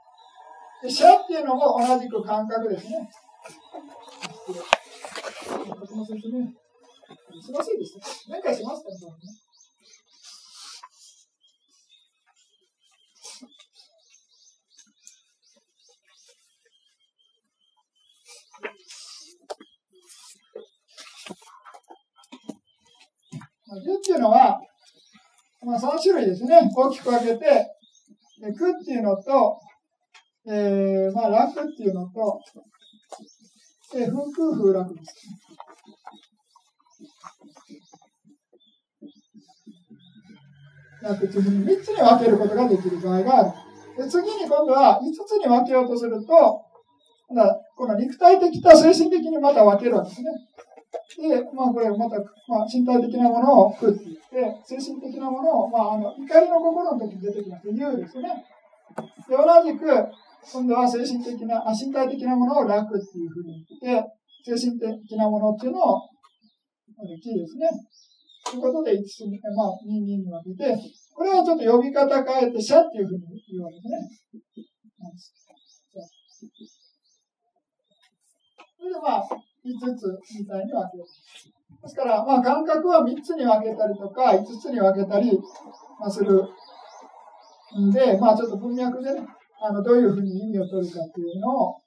[0.82, 3.10] で、シャっていうのも同じく感覚ですね。
[7.42, 8.30] すいませんでした。
[8.30, 8.96] 何回しますかね。
[23.74, 24.60] 10っていうのは、
[25.62, 26.70] まあ、3種類ですね。
[26.74, 27.66] 大きく分けて、
[28.40, 29.58] で苦っていうのと、
[30.46, 32.40] えー、まあ、楽っていうのと、
[33.94, 35.28] えー、風空風楽です。
[41.02, 43.52] 楽っていうふうに3つに分けることができる場合がある。
[44.04, 46.62] で次に今度は5つに分けようとすると、
[47.76, 50.30] この肉体的と精神的にまた分けるわけですね。
[51.16, 57.70] で、まあこれまた、まあ、身体的なものを食っていって、精神的なものを、まああの、怒りの心の時に出てきます。
[57.70, 58.44] 言うですね。
[59.28, 59.86] で、同じく、
[60.52, 64.08] 今度は精神的な、身体的なものを楽っていうふうに言って、
[64.44, 66.08] 精神的なものっていうのを、
[67.22, 67.68] キーですね。
[68.44, 70.76] ということで、5つに、まあ、2、2に分けて、
[71.14, 73.98] これはちょっと呼び方変えて、シャっていうふうに言わけですね。
[78.76, 81.04] それでまあ、5つみたいに分ける。
[81.82, 85.32] ですから、まあ、感覚は3つに分けたりとか、5つに分けたり、
[85.98, 86.42] まあ、する
[87.80, 89.26] んで、まあ、ちょっと文脈でね、
[89.66, 91.80] あの、どういうふうに意味を取るかっていうのを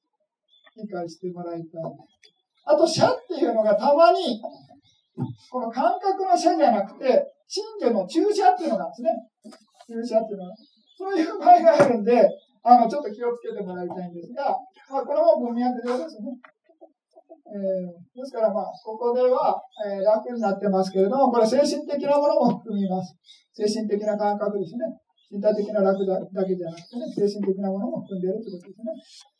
[0.75, 1.83] 理解してもらいたい。
[2.65, 4.41] あと、社っていうのがたまに、
[5.51, 10.01] この感覚の社じゃなくて、信者の注射っていうのがあるんですね。
[10.01, 10.55] 注射っていうのは。
[10.97, 12.27] そういう場合があるんで、
[12.63, 14.57] あの、ちょっと気をつけてもらいたいんですが、
[14.89, 16.33] まあ、これも文脈上ですね。
[17.47, 23.15] えー、ですから、まあ、ここでは、えー、楽になってますけれども、これ精神的なものも含みます。
[23.53, 24.79] 精神的な感覚ですね。
[25.29, 29.37] 身体的な楽だけじゃなくてね、精神的なものも含んでいるということですね。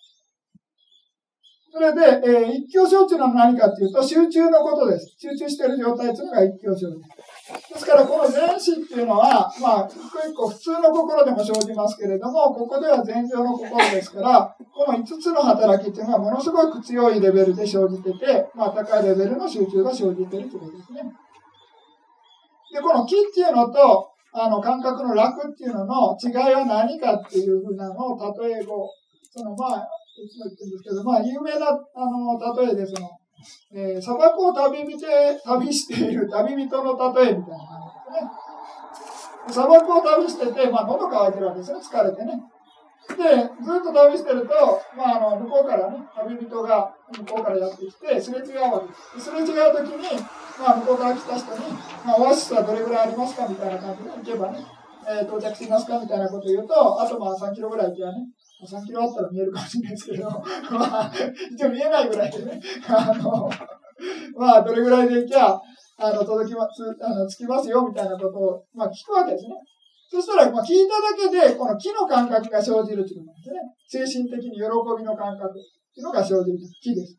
[1.78, 5.15] それで、えー、一挙承知の何かっていうと、集中のことです。
[5.19, 7.73] 集中している状態というのが一挙承知。
[7.73, 21.04] ですから、この前死っていうのは、まあ、一個一個普通の心でも生じますけれども、ここでは前情の心ですから、この5つの働きっていうのはものすごく強いレベルで生じてて、まあ、高いレベルの集中が生じているということですね。
[22.73, 28.89] で、この気っていうのと、あの、感覚の楽っていうのの違いは何かっていうふうなのを例え語、
[29.32, 33.10] そのまあ、いつも言ってるんですけど、まあ、有名な、あの、例えで、その、
[33.73, 35.06] えー、砂漠を旅見て、
[35.43, 39.54] 旅している旅人の例えみたいな感じですね。
[39.54, 42.34] 砂漠を旅してて、まあ、喉乾いてるわけですね、疲れてね。
[43.08, 43.24] で、
[43.63, 49.30] ずっと旅してると、まあ、あの、向こうからね、旅人が向こうからやってきて、すれ違うわけです。
[49.30, 50.20] すれ違うときに、
[50.60, 51.74] まあ、向こうから来た人に、
[52.06, 54.65] まあ、オアシスはどれぐらいありますかみたいな感じで行けばね、
[55.08, 58.28] えー、到着しますかみたいなことを言うと、あとまあ3キロぐらい行けばね、
[58.65, 60.30] 3キロあったら見えるかもしれないですけど、
[60.72, 61.12] まあ、
[61.52, 63.50] 一応見えないぐらいでね、 あの、
[64.36, 65.60] まあ、どれぐらいで行きゃ、
[66.00, 69.52] あの、届きます、あの、着きますよ、みたいなことを、まあ、聞くわけですね。
[70.10, 74.06] そしたら、まあ、聞いただけで、この木の感覚が生じるということなんですね。
[74.08, 74.63] 精神的に喜
[74.98, 75.63] びの感覚とい
[76.00, 77.17] うのが生じる木です。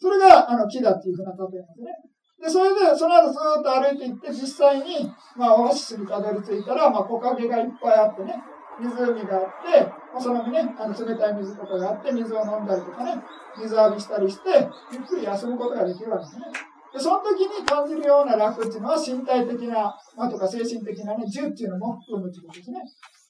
[0.00, 2.10] それが、あの、木だっていうふうな例えなんですね。
[2.40, 8.34] で、それで、その後ずっと歩いていって、実際に、まあ、オアシスにたどり着いたら、まあ、木陰がいっぱいあってね、
[8.80, 13.22] 湖があって、まあ、そのね、あの冷たい水とかがあって、水を飲んだりとかね、
[13.60, 16.46] 水浴びしたりして、ゆっくり休むことができるわけですね。
[16.92, 22.80] で、その時に感じるような楽っていうのは身体的な、まあ、とか精神的なね、重っていうのも含むということですね。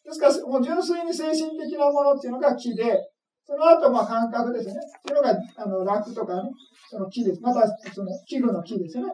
[0.05, 2.97] ですから、もう純粋に精神的なものっていうのが気で、
[3.45, 4.75] その後、まあ、感覚ですね。
[4.75, 6.43] っていうのが、あの、楽とかね、
[6.89, 7.41] その木です。
[7.43, 9.05] また、その、器具の木ですね。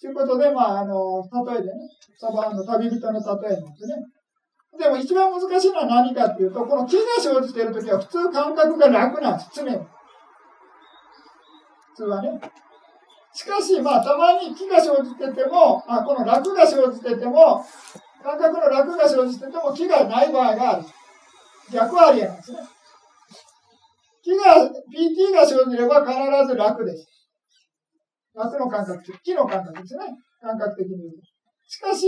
[0.00, 1.72] ということで、まあ、あの、例えでね、
[2.18, 3.96] サバンの旅人の例えなんですね。
[4.78, 9.76] でも一番難しいのは何かっていうと、この木が生じているときは普通感覚が楽なんです、常に。
[9.76, 9.86] 普
[11.96, 12.40] 通はね。
[13.32, 17.64] しかし、まあ、たまに気が生じてても、あこの楽が生じてても、
[18.22, 20.84] 感覚の楽が生じてても気がない場合がある。
[21.72, 22.58] 逆はありえないですね。
[24.22, 27.06] 気が、PT が生じれば必ず楽です。
[28.34, 30.04] 楽の感覚、気の感覚ですね。
[30.40, 31.18] 感覚的に言うと。
[31.68, 32.06] しかし、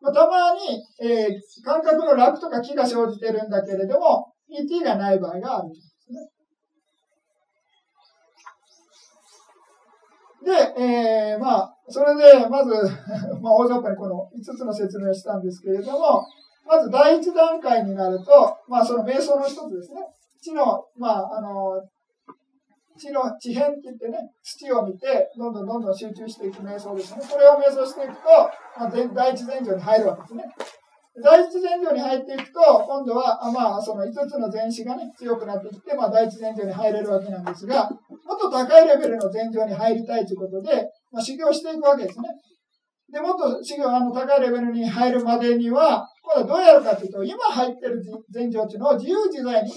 [0.00, 5.68] まあ、たまに、えー、感覚の楽とか気が生じてるんだけれども、PT がない場合がある
[10.44, 10.52] で。
[10.76, 12.70] えー、まあ、それで、まず、
[13.42, 16.24] まあ、大雑把にこの5つの説明をしたんですけれども、
[16.66, 20.00] まず第一段階になると、まあ、その瞑想の一つですね。
[20.40, 21.82] 地の、まあ、あの、
[22.96, 27.24] 地の地辺って言ってね、土を見て、どんどんどんどん集中していく瞑想ですね。
[27.28, 28.28] これを瞑想していくと、
[28.78, 30.44] まあ、第一前上に入るわけですね。
[31.22, 37.88] 第一前上に入っていくと、今度は、まあ、その5つの前子がね、強くなっていって、まあ、第一前上に入れるわけなんですが、
[38.24, 42.28] もっと高いレベルの前上に入りたいということで、まあ、修行していくわけですね。
[43.12, 49.72] で、もっと修行、あの、高いレベルに入るまでには、今度はどうやるかというと、今入ってる前上っていうのを自由自在に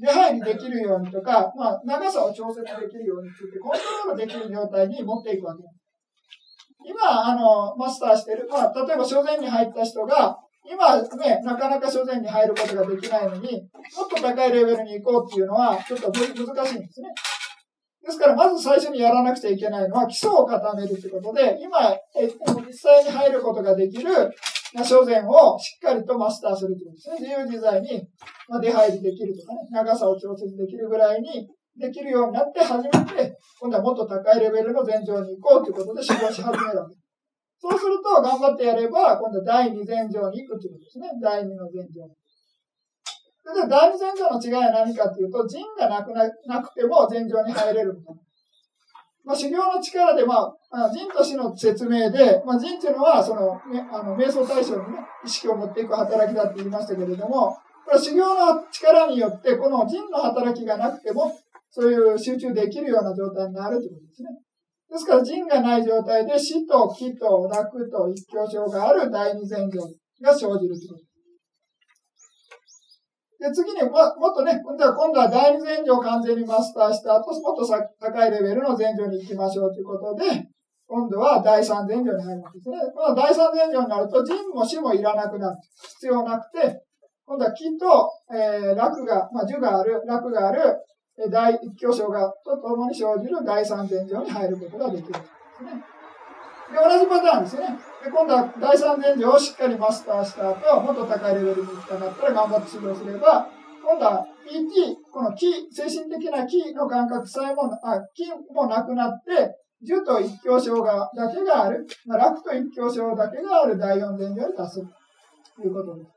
[0.00, 5.74] 出入りできるようにとか、まあ、長さを調節できるようについて、コントロールできる状態に持っていくわけです。
[6.84, 13.62] 今、あの、マスターしてる、まあ、例えば、所前に入った人が、今ね、なかなか所前に入ることができないのに、
[13.96, 17.08] もっと高いレベルに行こうっていうのは、ちょっと難しいんですね。
[18.04, 21.94] ですから、まず最初にやらなくちゃいけないのは、基礎を固めるということで、今、
[22.66, 24.10] 実際に入ることができる
[24.84, 27.28] 所前をしっかりとマスターするということですね。
[27.28, 28.08] 自由自在に
[28.60, 37.06] 出入りできるとかね、長さを調節できるぐらいにできるようになって初めて、今度はもっと高いレベルの前上に行こうということで修行し始めるわけです。
[37.60, 41.08] そうすると、頑張ってやれば、今度は第二前上に行くということですね。
[41.22, 42.21] 第二の前上に。
[43.44, 48.20] で、第二前上の違いは何かというと、陣がなくななくても前上に入れるみたいな。
[49.24, 61.38] まあ、修行の力で、まあ、陣としての説明で、まあ、陣というのは、その、ね、あの、瞑想対象にね、意識を持っていく働きだって言いましたけれども、これ修行の力によって、この陣の働きがなくても、
[61.70, 64.28] そういう集中できるような状態になるということですね。
[64.90, 69.80] ですから、陣がない状態で死と気と楽と一挙症がある第二前上
[70.20, 71.11] が生じるということです。
[73.42, 80.46] で、次にも、もっとね、今度は、今度は第二前上を完全にマスターした後、もっと高いレベルの前上に行きましょうということで、
[80.86, 82.78] 今度は第三前上に入るわけですね。
[82.94, 85.56] この第三前上になると、人も死もいらなくなる。
[85.74, 86.84] 必要なくて、
[87.26, 90.76] 今度は気と、えー、楽が、まあ、樹がある、楽がある、
[91.28, 95.91] 第一挙章がとともに生じる第三前上に入ることができるんですね。
[96.72, 97.78] で、同じパターンですね。
[98.02, 103.46] で、今度は第三前上をしっかりマスターした後、もっと高いレベルに行きたかったら頑張って指導すれば、
[103.84, 109.54] 今度は PT、この気、精神的な気の感覚さえも、あ、気もなくなって、
[109.84, 114.86] 樹と一挙章が、だけがある、まあ、楽と一挙章だけがある第四前上に達する
[115.56, 116.10] ということです。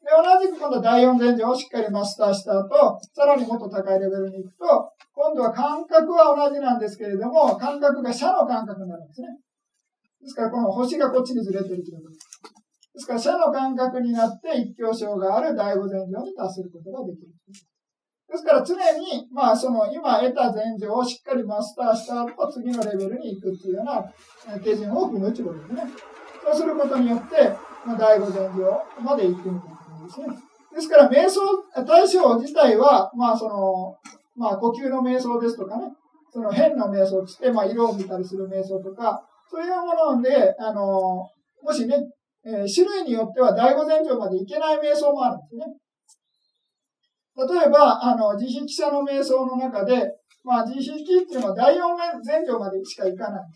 [0.00, 9.28] で、同じく今度は第四前上をしっかりマスターした後、さらにもっと高いレベルに行くと、今度は感覚は同じなんですけれども、感覚が社の感覚になるんですね。
[10.20, 12.28] ですから、この星がこっちにずれてるということです。
[12.94, 17.32] ですから、社の感覚になって一挙症がある第五前上に達することができる。
[18.28, 25.82] ですから、常に、まあ、その、今得た前上をしっかりマスターした後、次のレベルに行くっていうような手順を踏むということですね。
[26.44, 27.48] そうすることによって、
[27.86, 30.26] まあ、第五前上まで行くみたいな感じですね。
[30.74, 31.40] ですから、瞑想
[31.86, 33.96] 対象自体は、まあ、その、
[34.36, 35.84] まあ、呼吸の瞑想ですとかね、
[36.30, 40.82] その変の瞑想つって、まあ、色を見たりする瞑想とか、そういうもので、あの、
[41.62, 41.96] もしね、
[42.44, 45.64] えー、種類によっては第五前上までいけない瞑想もあるんですね。
[47.36, 50.10] 例えば、あの、自筆者の瞑想の中で、
[50.44, 53.50] まあ、自筆っていうのは第四前上までしかいかない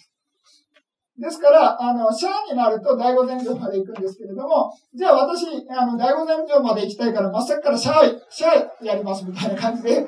[1.19, 1.39] です。
[1.41, 10.07] から、あの、シャーになると第五前上まで行くんですけれども、じゃあ私、あの、第五前上まで行きたいから、真っ先からシャー、シャーやりますみたいな感じで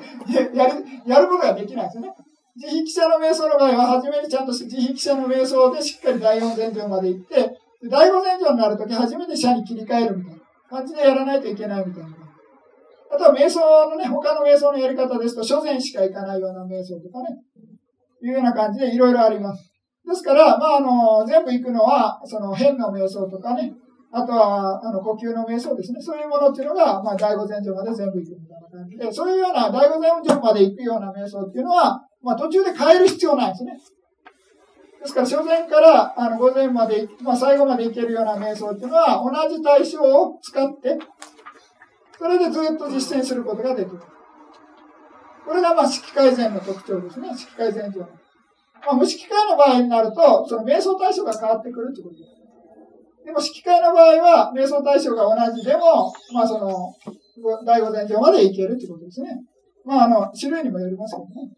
[0.53, 2.13] やる、やることができないですよね。
[2.55, 7.51] 自筆者の瞑想の場合は、初めにちゃんと自筆者の瞑想でしっかり第四前上まで行って、
[7.89, 10.39] 第五前上になるとき初めて社に切り替えるみたいな
[10.69, 12.09] 感じでやらないといけないみたいな。
[13.11, 17.37] あとは瞑想のね、他の瞑想のやり方ですと、所詮しか行かないような瞑想とかね、
[18.23, 19.71] いうような感じでいろいろあります。
[20.07, 23.73] ですから、まあ、あの、全部行くのは、その変の瞑想とかね、
[24.11, 25.99] あとは、あの、呼吸の瞑想ですね。
[25.99, 33.79] そういうものっていうのが、まあ、第五前上まで全部行くみたいな感じで、そういうような第五前上まで行くような瞑想っていうのは、まあ、途中で変える必要ないですね。
[34.99, 40.97] ですから、初前からあの午前まで、まあ、最後までいけるような瞑想っていうのは、同じ対象を使って、
[42.17, 44.01] それでずっと実践することができる。
[45.45, 47.29] これが、まあ、式改善の特徴ですね。
[47.37, 48.01] 式改善上。
[48.01, 48.07] ま
[48.89, 53.25] あ、無色界の場合になると、その瞑想対象が変わってくるってことです。
[53.25, 56.91] でも、色界の場合は、瞑想対象が同じでも、まあ、その、
[57.63, 59.29] 第五前上までいけるってことですね。
[59.83, 61.54] まあ、あの、種類にもよりますけどね。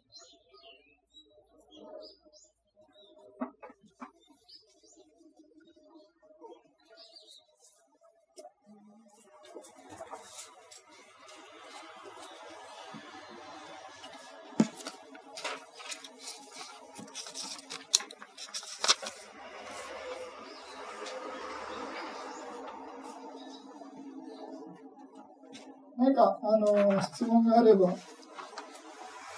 [25.97, 27.91] 何か、あの、質問があれば、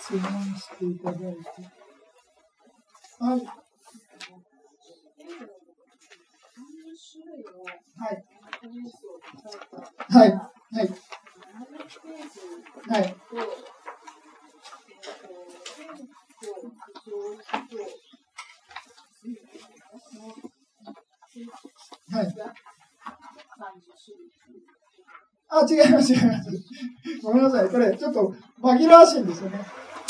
[0.02, 0.22] 質問
[0.58, 1.28] していただいて。
[3.20, 3.46] はい。
[7.98, 8.24] はい。
[10.10, 10.32] はい。
[10.72, 10.90] はい。
[12.90, 13.16] はい。
[22.12, 22.36] はい。
[25.52, 26.50] あ、違います、違います。
[27.24, 27.70] ごめんなさい。
[27.70, 28.36] これ、ちょっと
[28.94, 29.60] らしいんですよね。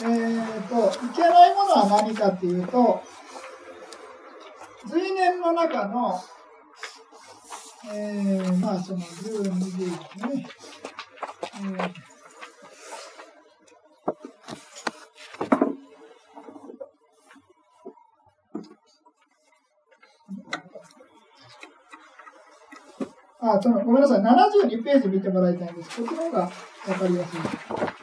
[0.02, 3.02] えーと、いけないものは何かっていうと、
[4.88, 6.22] 随年の中の、
[7.94, 10.48] えー、まあ、その10、20ですね。
[11.56, 12.10] えー
[23.42, 24.22] あ、その、ごめんなさい。
[24.22, 26.02] 72ページ見てもらいたいんです。
[26.02, 27.99] こっちの方がわかりやすい。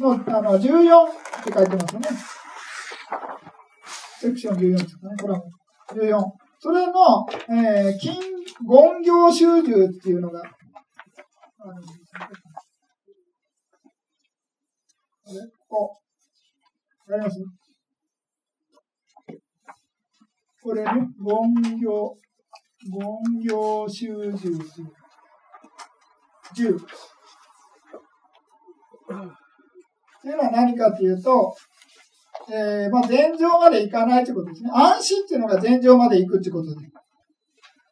[0.00, 0.62] の、あの、14っ
[1.44, 2.08] て書いてますよね。
[4.20, 5.16] セクション14ですかね。
[5.20, 6.24] これは14。
[6.58, 8.20] それの、えー、金
[8.68, 12.12] 言行集中っていうのがあるんです。
[15.26, 15.40] あれ？
[15.68, 16.00] こ
[17.08, 17.12] う。
[17.12, 17.44] わかります？
[20.62, 22.18] これね、言行。
[22.84, 24.52] 言行修十
[26.54, 26.78] 十。
[30.22, 31.54] というのは何かというと、
[32.52, 34.70] えー、まあ、前場まで行かないということですね。
[34.72, 36.90] 安心っていうのが前場まで行くということで。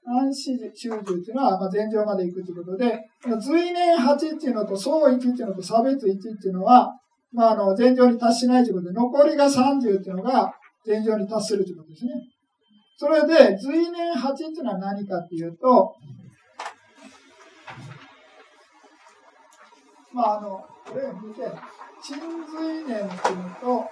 [0.09, 2.99] 安心修十っていうのは、まあ、前場まで行くということで、
[3.41, 6.91] 随年8っていうのと相1っていうのと差別1っていうのは、
[7.31, 10.51] まあ、あの、前場に達しないということで、残りが30っていうのが
[10.87, 12.13] 前場に達するということですね。
[12.97, 15.95] それで、随年8っていうのは何かっていうと、
[20.15, 21.43] まあ、あの、これ見て、
[22.03, 23.87] 鎮随年っていうのと、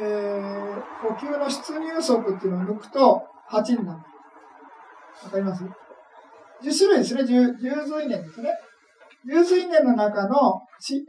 [0.00, 3.98] ー、呼吸の出入足っていうのを抜くと8になる。
[5.24, 5.64] わかります
[6.62, 7.22] ?10 種類ですね。
[7.22, 8.50] 10, 10随年ですね。
[9.26, 10.60] 10随年の中の、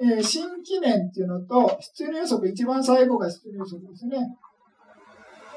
[0.02, 4.18] えー、新記念っていうのと、出入足、一番最後が出入足ですね。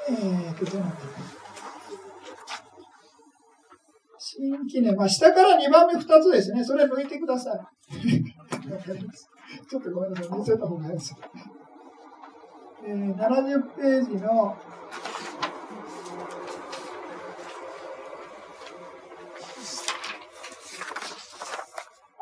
[0.08, 1.08] えーと、どうなってる
[4.18, 6.64] 新記念、まあ、下から2番目2つですね。
[6.64, 7.56] それ抜いてください。
[8.72, 9.31] わかります？
[9.68, 10.38] ちょっとごめんなさい。
[10.38, 11.16] 見せた方がいいです。
[12.84, 14.56] えー、70ページの、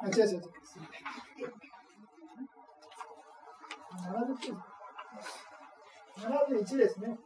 [0.02, 0.42] あ、違う違う違う。
[6.20, 7.18] 71ですね。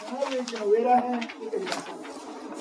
[0.00, 1.94] 71の上らへん見てください。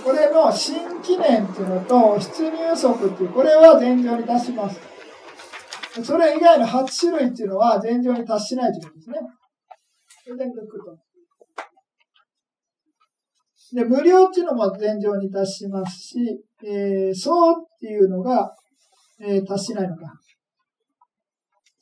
[0.03, 4.98] これの新記念っていうのと出入足っていう、これは前場に達します。
[6.03, 9.17] それ以外の8種類っていうのは前場に達しないということですね。
[10.23, 10.97] それで抜くと。
[13.73, 16.17] で、無料っていうのも前場に達しますし、
[16.63, 18.51] えー、そうっていうのが、
[19.19, 20.03] えー、達しないのか。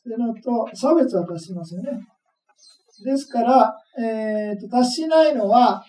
[0.03, 1.91] それのと、差別は達しますよね。
[3.03, 5.83] ですから、えーと、達しないのは、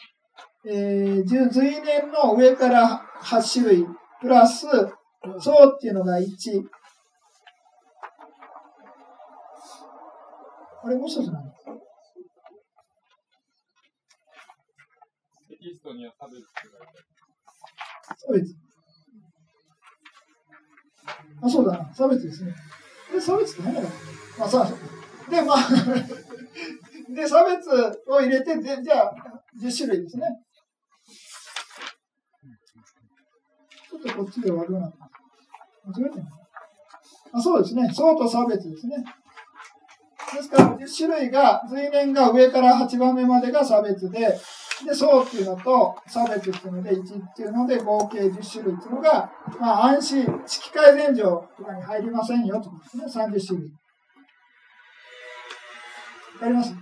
[0.66, 3.86] えー、随年の上から8種類、
[4.20, 4.66] プラス、
[5.38, 6.26] そうっていうのが1。
[10.80, 11.64] これもう一つなんです。
[15.48, 16.44] テキストには差別
[18.16, 18.56] 差別。
[21.42, 21.94] あ、そうだな。
[21.94, 22.54] 差別ですね。
[23.12, 23.90] で、差別って何だろう
[24.38, 24.72] まあ、さ、
[25.30, 25.58] で、まあ
[27.14, 27.68] で、差別
[28.06, 29.14] を入れて、でじゃあ、
[29.60, 30.26] 10種類ですね。
[33.90, 35.10] ちょっとこっちで悪くなった。
[35.88, 36.28] 間違えてない
[37.32, 37.90] あそうですね。
[37.92, 38.96] 層と差別ですね。
[40.36, 44.38] ですから、10種類が、随年が上から8番目までが差別で、
[44.86, 52.78] で、層っていうのと差別っていうので1っていうので合計10種類っていうのが、まあ安心、式改善状とかに入りませんよとね。
[53.04, 53.72] 30種類。
[56.34, 56.72] わかります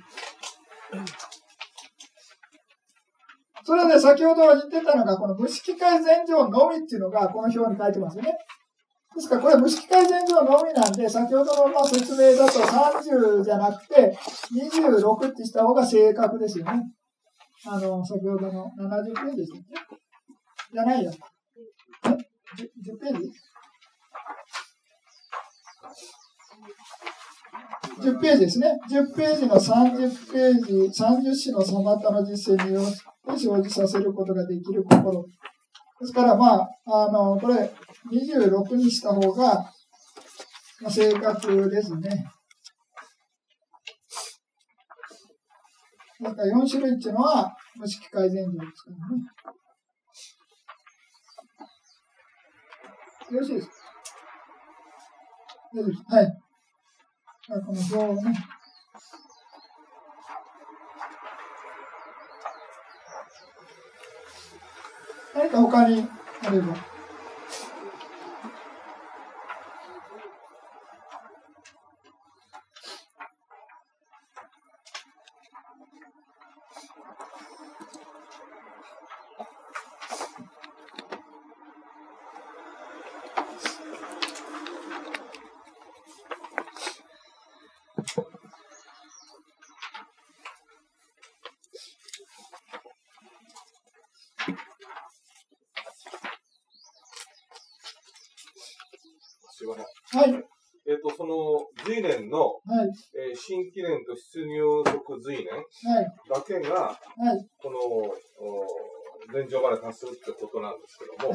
[3.64, 8.36] それで先ほど言ってたのが、この無式改善上のみっていうのが、この表に書いてますよね。
[9.16, 14.14] ですから、これ無式改善上のみなんで、先ほどのまあ説明だと30じゃなくて、
[14.52, 16.82] 26ってした方が正確ですよね。
[17.66, 19.62] あの、先ほどの70ページですよね。
[20.70, 21.10] じゃないよ。
[22.04, 23.30] え？10, 10ページ
[28.02, 28.78] ？10ページですね。
[28.90, 32.98] 10ページの30ページ、30詞のサマタの実践によって
[33.38, 35.24] 生じさせることができる心。
[36.00, 37.72] ですから、まあ、あの、これ、
[38.12, 39.54] 26にした方が、
[40.80, 42.26] まあ、正確ですね。
[46.22, 49.24] だから4種類っていうのは、無式改善量ですからね。
[53.32, 53.74] よろしいですか？
[55.74, 56.04] 大丈夫です。
[56.08, 56.24] はい。
[57.48, 58.34] この表をね、
[65.36, 66.08] 何か他に
[66.46, 66.95] あれば。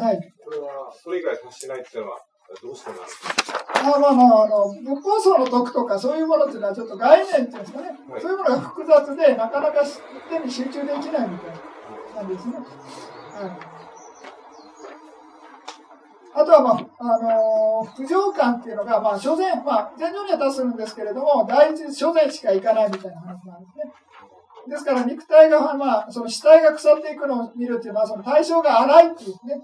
[0.02, 2.18] はい、これは、それ以外達しないっていうのは、
[2.62, 3.64] どうしてなんですか？
[3.74, 9.84] あまあまあ、あの、仏法僧の徳とかそういうものっていうのはちょっと概念っていうんですかね、はい、そういうものが複雑で、なかなか
[10.30, 11.60] 手に集中できないみたいな
[12.16, 12.56] 感じですね。
[12.56, 12.66] はい。
[16.34, 23.94] あとは、まあ、あのー、不条感っていうのが、まあ、所詮、まあ、前場には出すんですけれども、第一所詮しかいかないみたいな話なんですね。
[24.68, 29.62] ですから、肉体が、まあ、その死体が腐っていくのを見るっていうのは、その対象が荒いっていうね。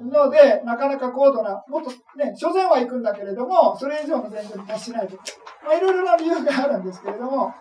[0.00, 5.16] ので、なかなか高度な、もっとね、所詮は行くんだけれども、それ以上の前場に達しないと。
[5.62, 7.54] まあ、いろいろな理由があるんですけれども、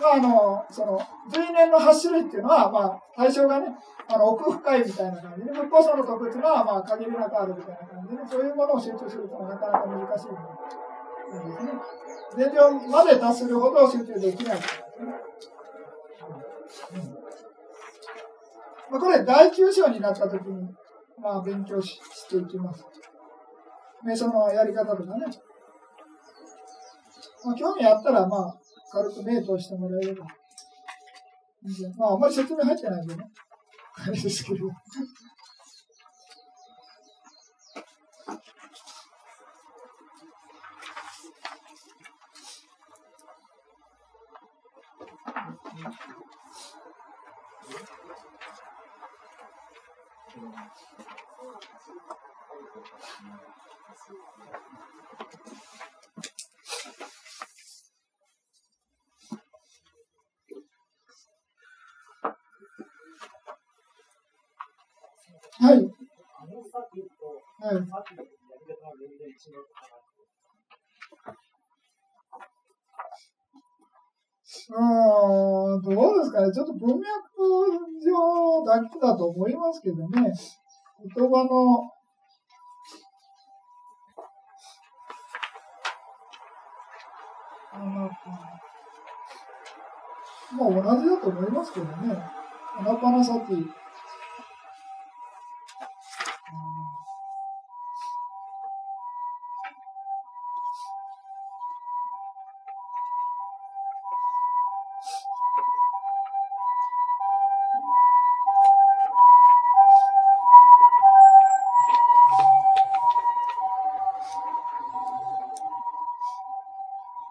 [0.00, 1.00] まあ、あの、その、
[1.30, 3.66] 随年の8種類っていうのは、まあ、対象がね、
[4.08, 11.72] あの、奥深いみたいな感じで、仏法僧の徳っていうのは、まあ、限りなくあるみたいな感じで、ね、そういうものを集中するとなかなか難しいんですね。
[12.36, 14.84] 前場まで達するほど集中できないですね。
[18.90, 20.68] まあ、これ、第9章になったときに、
[21.20, 22.84] まあ、勉強ししていきます。
[24.06, 25.26] 瞑想のやり方とかね。
[27.44, 28.58] まあ、興味あったら、まあ、
[28.90, 30.26] 軽く目通してもらえれば。
[31.96, 33.30] まあ、あんまり説明入ってないけどね。
[33.94, 34.66] あれですけど。
[65.58, 65.78] はい。
[67.60, 67.88] はい。
[74.70, 76.52] うん、どうですかね。
[76.52, 77.04] ちょっと文脈
[78.02, 80.32] 上だけだと思いますけどね。
[81.14, 81.82] 言葉の、
[90.52, 92.16] まあ同じだと思いますけどね。
[92.78, 93.85] アナパナサティ。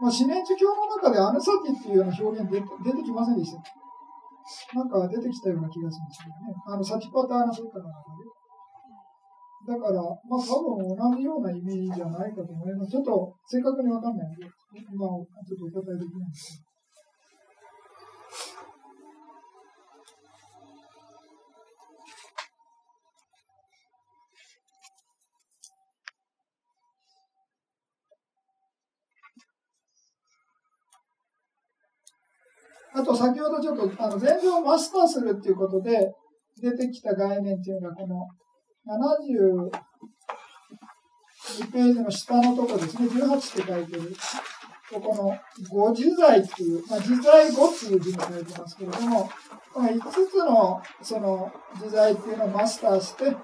[0.06, 6.54] まあ、四面樹教の中でアヌサティっていうような表現出出てきませんでしたなんか出てきたような気がしますけどね。
[6.70, 8.30] あの、サティパターナとかの中で。
[9.66, 9.98] だから、
[10.30, 12.92] まあ多分同じようなイメージじゃないかと思います。
[12.92, 16.62] ちょっと正確にわかんないんで、今ちょっとお答えできないんです
[33.06, 36.14] と先ほどちょっとあの前情をマスターするっていうことで
[36.62, 38.28] 出てきた概念っていうのがこの
[38.88, 39.72] 72
[41.72, 44.16] ページの下のとこですね、18って書いてる。
[44.92, 45.36] ここの
[45.68, 49.30] 五自在っていう、まあ、自在語っていう字に書いてますけれども、
[49.74, 53.36] この5つのその自在っていうのをマスターして、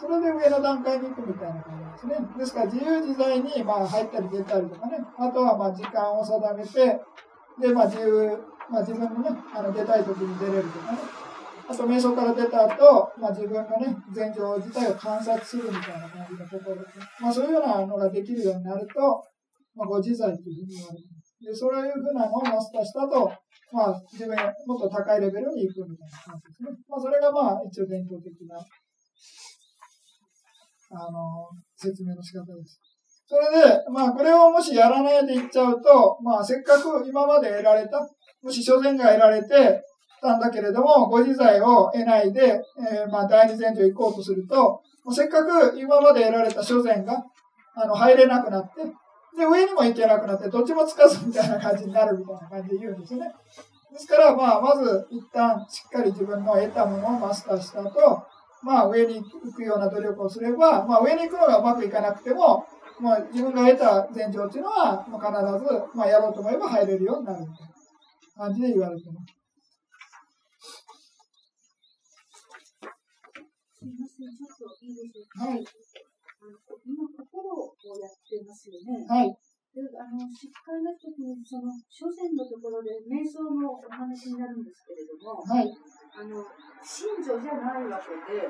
[0.00, 2.28] それで上の段階に行くみたいな感じですね。
[2.38, 7.00] ですから自由自在にまあ入ったり出たりとかね、あとはまあ時間を定めて、
[7.60, 8.38] で、まあ自由、
[8.70, 10.98] まあ自分のね、あの出たい時に出れるとかね、
[11.68, 16.86] あと瞑想から出た後、まあ自分のね、前情自体を観察するみたいな感じのところでね。
[17.20, 19.24] まあそういうようなのができるようになると、
[19.74, 21.34] まあ、ご自在というふうに言われてます。
[21.42, 23.26] で、そういうふうなのをマスターしたと、
[23.72, 24.36] まあ、自分
[24.66, 26.70] もっと高いレベルに行くみたいな感じですね。
[26.88, 28.56] まあ、それがまあ、一応伝統的な、
[30.94, 32.78] あの、説明の仕方です。
[33.26, 37.98] それで、まあ、これをもしやらないでいっちゃうと、まあ、せっかく今まで得られた、
[38.42, 39.82] もし所詮が得られて
[40.20, 47.24] たんだけれども、ご自在を得ないで、えー、まあ、第二前女行こうとすると、もうせっかく今まで得られた所詮が、
[47.76, 48.82] あの、入れなくなって、
[49.36, 53.32] で、上にも行けなくなって、どっちもつかずみたいな感じになるみたいな感じで言うんですね。
[53.92, 57.90] ですから、まあ、まず一旦しっかり自分の得たものをマスターした後、
[58.62, 62.66] まあ、上に行くような努力をすれば、まあ、上に行くのがうまくいかなくても、
[63.00, 67.74] まあ、自分が得た前兆っていうのは、まあ、必ず、まあ、やろうと思えば入れるようになるみたいな
[68.46, 69.34] 感じで言われてます。
[73.76, 75.44] すみません、ちょっといいでしょうか？
[75.44, 75.64] はい。
[76.86, 79.04] 今、心をやってますよね。
[79.08, 79.36] はい。
[79.74, 86.46] であのしっかりの時にその書前のところで瞑想のお話になるんですけれども、はい、あの
[86.78, 88.46] 信条じゃないわけで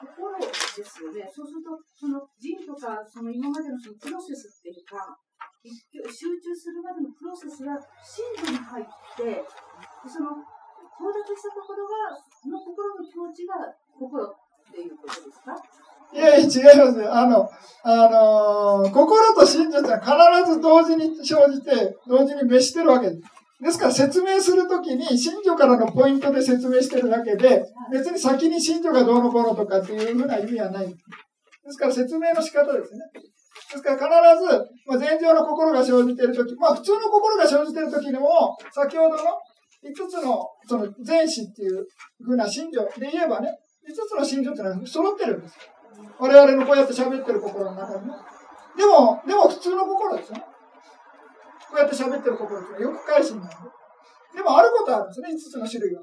[0.00, 0.48] 心で
[0.80, 5.12] すよねそうするとその人とかその今までのそのプロセスっていうか
[6.08, 9.44] 集中するまでのプロセスが信条に入って
[10.08, 10.40] その
[10.96, 12.16] 到達したところが
[12.48, 13.54] の心の気持ちが
[13.92, 14.34] 心っ
[14.72, 15.52] ていうことですか？
[16.12, 17.12] いやいや、違います。
[17.12, 17.48] あの、
[17.84, 23.22] あのー、心と真実は必ず同時に生じて、同時に滅してるわけです。
[23.62, 30.88] ですから説明するときに、信女からのポイントで説明してるだけで、別に先に信女がどうのこうのとかっていうふうな意味はない。
[30.88, 30.94] で
[31.68, 33.00] すから説明の仕方ですね。
[33.72, 41.86] ですから必ず、まあ、前情の心が生じているとき、まあ普通の心が生じているときにも、先ほどの5つのその前史っていう
[42.24, 43.48] ふうな信条で言えばね、
[43.88, 45.58] 5つの信条っていうのは揃ってるんです。
[46.18, 48.14] 我々のこうやって喋ってる心の中にね。
[48.76, 50.42] でも、でも普通の心ですね。
[51.70, 53.56] こうやって喋ってる心っていうのはよく返しになる。
[54.34, 56.00] でもあることあるんですね、5つの種類が。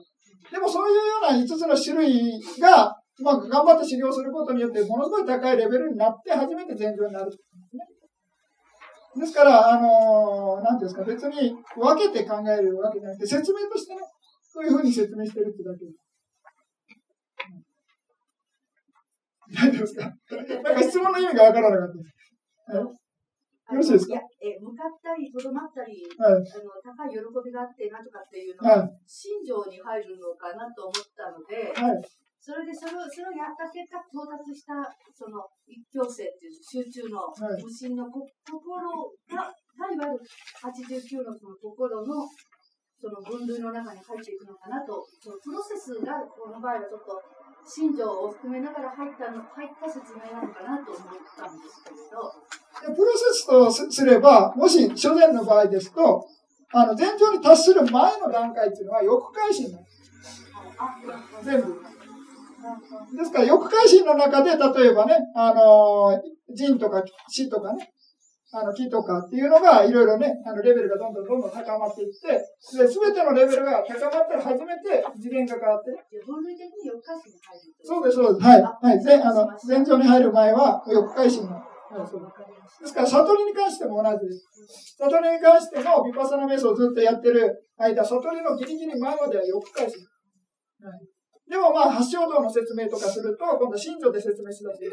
[0.51, 7.43] でもそういうような5つの種類が、まあ、頑張って修行することによって、ものすごい高いレベルになって初めて全情になるです
[7.75, 7.83] ね。
[9.19, 14.01] ですから、あのー、なんていうんですか、別に分けて考えるわけじゃなくて、説明としてね、
[14.43, 16.07] そういうふうに説明してるってだけです。
[19.53, 20.11] 大丈夫ですか
[20.61, 23.06] なんか質問の意味がわからなかったです。
[23.67, 24.15] はいよろしいですか？
[24.39, 31.99] え向かったり、とどまったり、はい、あの高い喜びがあって、なんとかっていうのは、はい、心情に入るのかなと思ったので、はい、
[32.39, 34.79] それでそれをそれをやった結果、到達した
[35.11, 37.27] その一強性っていう集中の
[37.59, 40.23] 無心のこ、ところが、いわゆる
[40.63, 42.23] 89のその心の
[42.97, 47.19] その分類の中に入っていくのかなと、そのプロセスがこの場合はちょっと
[47.67, 51.07] 信条を含めながら入ったの入った説明なのかなと思っ
[51.37, 51.95] たんですけれ
[52.89, 52.95] ど。
[52.95, 56.25] プロセスとすれば、もし初年の場合ですと、
[56.71, 60.01] あの前兆に達する前の段階っていうのは欲改心なんです。
[61.43, 61.81] 全部。
[63.17, 66.21] ですから、欲改心の中で、例えばね、あの、
[66.53, 67.93] 人とか死とかね、
[68.57, 72.41] あの、木とかっていうのが、いろいろね、あの、レベルがどんどんどんどん高まっていって、で、
[72.87, 76.01] すべてのレベルが高まったら初めて次元が変わってね。
[77.85, 78.47] そうです、そうです。
[78.47, 78.61] はい。
[78.61, 79.03] はい。
[79.03, 81.53] で、あの、前兆に入る前は、欲改心の。
[81.53, 84.97] はい、そうですから、悟りに関しても同じです。
[84.97, 90.01] 悟りに関しても、ヴィパサナ瞑想をずっとやってる間、悟りのギリギリ前までは欲改心。
[90.83, 90.99] はい。
[91.49, 94.87] でもまあ、発祥道の説明とかすると、今度、信条で説明しだして。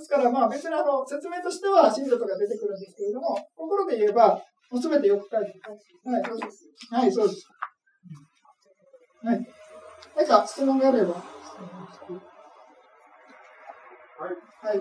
[0.00, 4.40] ですからまあ、別にあの、説明としては信条とか出てくるんですけれども、心で言えば、
[4.70, 5.60] もうすべて欲改心。
[6.10, 6.68] はい、そうです。
[6.90, 7.46] はい、そうです。
[9.22, 9.46] はい。
[10.16, 11.12] 何か質問があれば。
[11.12, 11.20] はい。
[14.64, 14.80] はい。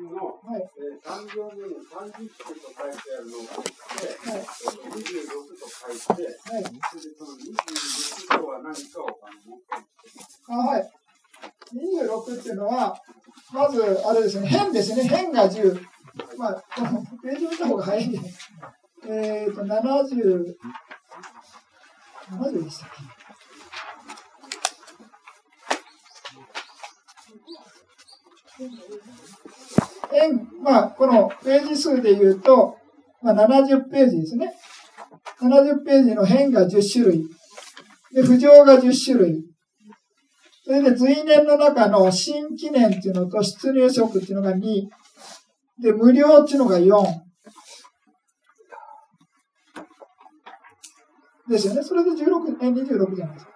[0.00, 9.04] の、はいえー、3行目に30種と書いてあるのがあって、はい、26と書いて、はい、それでその26とは何かを
[10.48, 11.05] あはい。
[11.74, 12.96] 26っていうのは、
[13.52, 15.80] まず、あれですね、辺ですね、辺が10。
[16.38, 16.64] まあ、
[17.22, 18.18] ページ見た方が早いんで、
[19.08, 20.54] えっ、ー、と、70、
[22.30, 23.26] 70でしたっけ？
[30.12, 32.78] 円、まあ、このページ数で言うと、
[33.22, 34.54] まあ、70ページですね。
[35.40, 37.28] 70ページの辺が10種類。
[38.12, 39.44] で、浮上が10種類。
[40.66, 44.88] それで随年の中の新記念っていうのと出入色っていうのが2。
[45.80, 47.04] で、無料っていうのが4。
[51.48, 51.84] ですよね。
[51.84, 53.52] それで16、え、26じゃないですか。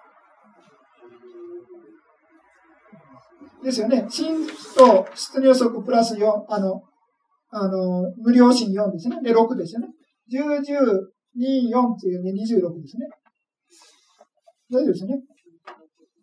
[3.61, 4.07] ですよね。
[4.09, 6.81] 新と出入色プラス4、あの、
[7.49, 9.21] あの、無料新4ですね。
[9.21, 9.89] で、6ですよね。
[10.31, 10.79] 10、10、
[11.37, 13.09] 2、4っていうね、26ですね。
[14.71, 15.19] 大丈夫ですね。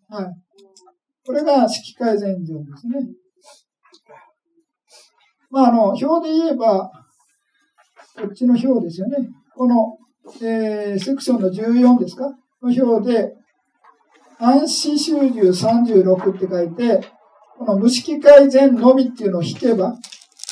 [0.09, 0.48] はい。
[1.29, 3.07] これが式改善上ですね。
[5.51, 6.91] まあ、あの、表で言えば、
[8.17, 9.19] こっちの表ですよね。
[9.55, 9.99] この、
[10.41, 12.25] えー、セクションの14ですか？
[12.63, 13.35] の表で、
[14.39, 17.07] 暗視収入36って書いて、
[17.59, 19.95] この無式改善のみっていうのを引けば、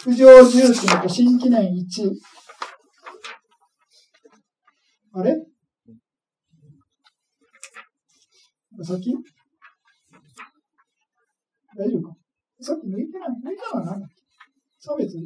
[0.05, 2.13] 浮上重視のと新記念1。
[5.15, 5.37] あれ？
[8.85, 9.17] 先？
[11.77, 12.17] 大丈夫か？
[12.61, 14.01] さっき抜いてない抜いたのは何？
[14.01, 14.09] だ
[14.79, 15.19] 差別？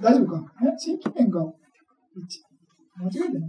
[0.00, 0.52] 大丈夫か？
[0.62, 0.64] え？
[0.78, 1.46] 新規点が1。
[2.98, 3.48] 間違えてない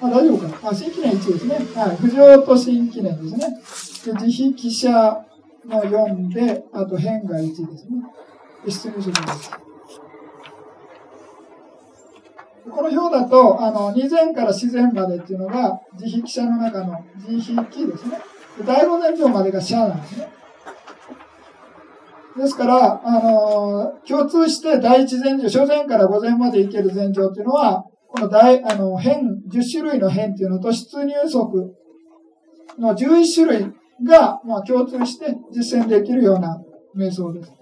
[0.00, 0.68] あ、大丈夫か？
[0.68, 1.54] あ、新記念1ですね。
[1.56, 1.96] はい。
[1.96, 4.12] 浮上と新記念ですね。
[4.14, 4.90] で、自費記者
[5.66, 8.02] の4で、あと変が1ですね。
[8.66, 9.50] 出入色です。
[12.78, 18.20] この表だと、あの、二前から自然までっていうのが、自費記者の中の自費記ですね。
[18.64, 20.28] 第五前上までが社なんですね。
[22.36, 31.74] ですから、あの、共通して第一前上、小前から五前までいける前上っていうのは、この大、あの、変、10種類の変っていうのと出入足
[32.78, 33.72] の11種類
[34.04, 36.56] が、まあ、共通して実践できるような
[36.96, 37.57] 瞑想です。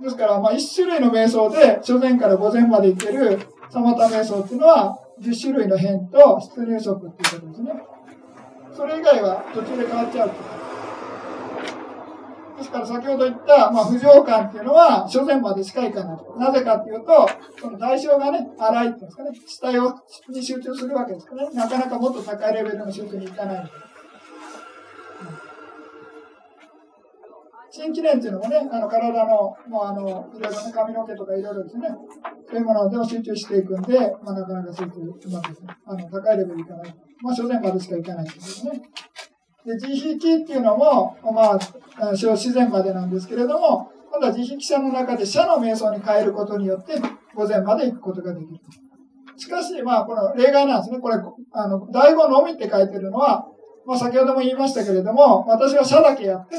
[0.00, 3.38] ですから、まあ、1種類の瞑想で、初前から午前までいける
[3.70, 7.72] サマタ瞑想っていうのは、10種類の変と出入足っていうことですね。
[8.76, 10.30] それ以外は途中で変わっちゃう
[12.58, 16.18] ですから先ほど言った、まあ、不浄感っていうのは、初前までしかいかない。
[16.38, 17.28] なぜかっていうと、
[17.60, 19.94] その対象がね、荒いっていうんですかね、死体を
[20.28, 23.70] に集中するわけですからね、なかなかもっと高いレベルの集中にいかない。
[27.70, 31.88] 新記念っていうのもね、あの体の、もうあの、いろいろね、髪の毛とかいろいろですね、
[32.48, 36.94] そういうものでも集中していくんで、まあ、なかなか集中うまく、あの、高いレベルいかない。
[37.22, 38.82] まあ、初前までしかいかないですね。
[39.64, 41.58] で、自費記っていうのも、ま
[41.98, 46.94] あ、小自然までなんですけれども、今度は自費記者の中で社の瞑想に変えることによって、
[47.34, 48.60] 午前まで行くことができる。
[49.36, 50.98] しかし、まあ、この例外なんですね。
[50.98, 51.16] これ、
[51.52, 53.46] あの、第五のみって書いてるのは、
[53.84, 56.56] まあ、先ほども言いましたけれども、私は社だけやって、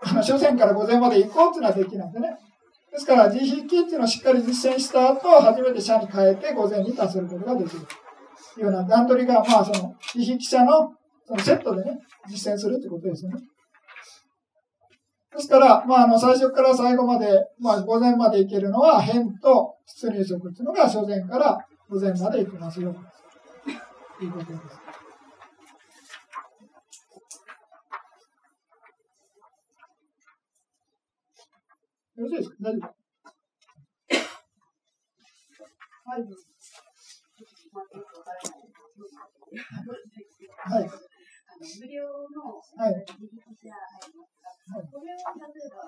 [0.00, 2.36] 初戦から午前まで行こうっていうのはできないんでね。
[2.92, 7.86] ですから、自筆記っていうのをしっかり実践した後、初めて社に変えて午前に達することができる。
[8.54, 10.92] というような段取りが、まあ、その、自筆記者の
[11.26, 13.36] そのセットでね、実践するということですよね。
[15.36, 17.28] ですから、まあ、あの、最初から最後まで、
[17.60, 21.58] まあ、午前まで行けるのは、変と出入食っていうのが、初前から
[21.90, 22.94] 午前まで行きますよ。
[24.18, 24.87] ということです。
[32.18, 32.36] よろしい。
[32.38, 32.98] ですか大丈夫
[36.04, 36.26] はい。
[40.58, 40.90] はい。
[41.78, 42.02] 無料
[42.34, 43.06] の、はい。
[44.90, 45.86] これは例えば、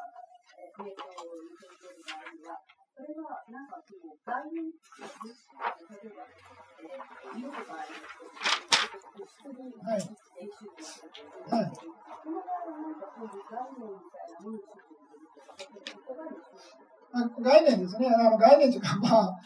[0.54, 0.94] えー、えー、と、い。
[0.94, 2.62] う場合は、
[2.94, 6.30] これはなんかその概念、例えば、
[6.78, 7.82] えー、見る場合
[9.26, 10.70] 質問、はい、練習
[11.50, 11.74] はい。
[12.22, 13.34] この場合はなんかそうい。
[13.34, 14.30] う概念みたい。
[14.30, 14.99] なものを
[17.42, 18.08] 概念ですね。
[18.08, 19.38] あの概念というか、まあ、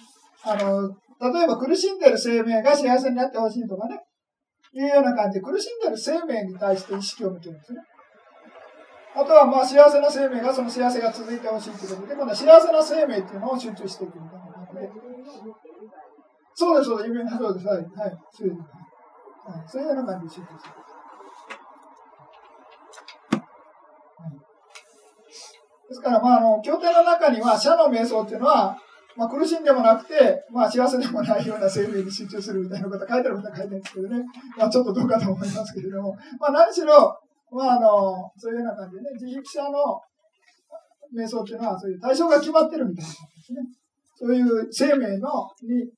[0.44, 0.88] あの、
[1.32, 3.98] 例えば苦しんでる生命が幸せになってほしいとかね、
[4.74, 7.80] いうような感じで苦しんでる生命に対して意識を向けるんですね。
[9.16, 14.90] あとは、まあ、幸せな生命がその幸せが続いてほしいということで、今度は幸せな生命っていうのを集中していくみたいな感じで。
[16.54, 20.93] そうです、そうです、夢そうです、はい、はい、そういう、ような感じで集中して
[25.88, 28.76] ですから、まあ、あの、経典の中には、社の瞑想っていうのは、
[29.16, 34.24] まあ、苦しんでもなくて、まあ、幸せでもないような生命に集中するみたいなこと書いてあることは書いてるんですけどね。
[34.56, 36.16] まあ、ちょっとどうかと思いますけれども。
[36.40, 37.16] まあ、何しろ、
[37.52, 40.00] まあ、あの、そういうような感じでね、自力者の
[41.14, 43.60] 瞑想っていうのは、そういう対象が決まってるみたいなですね。
[44.16, 45.28] そういう生命の
[45.62, 45.92] に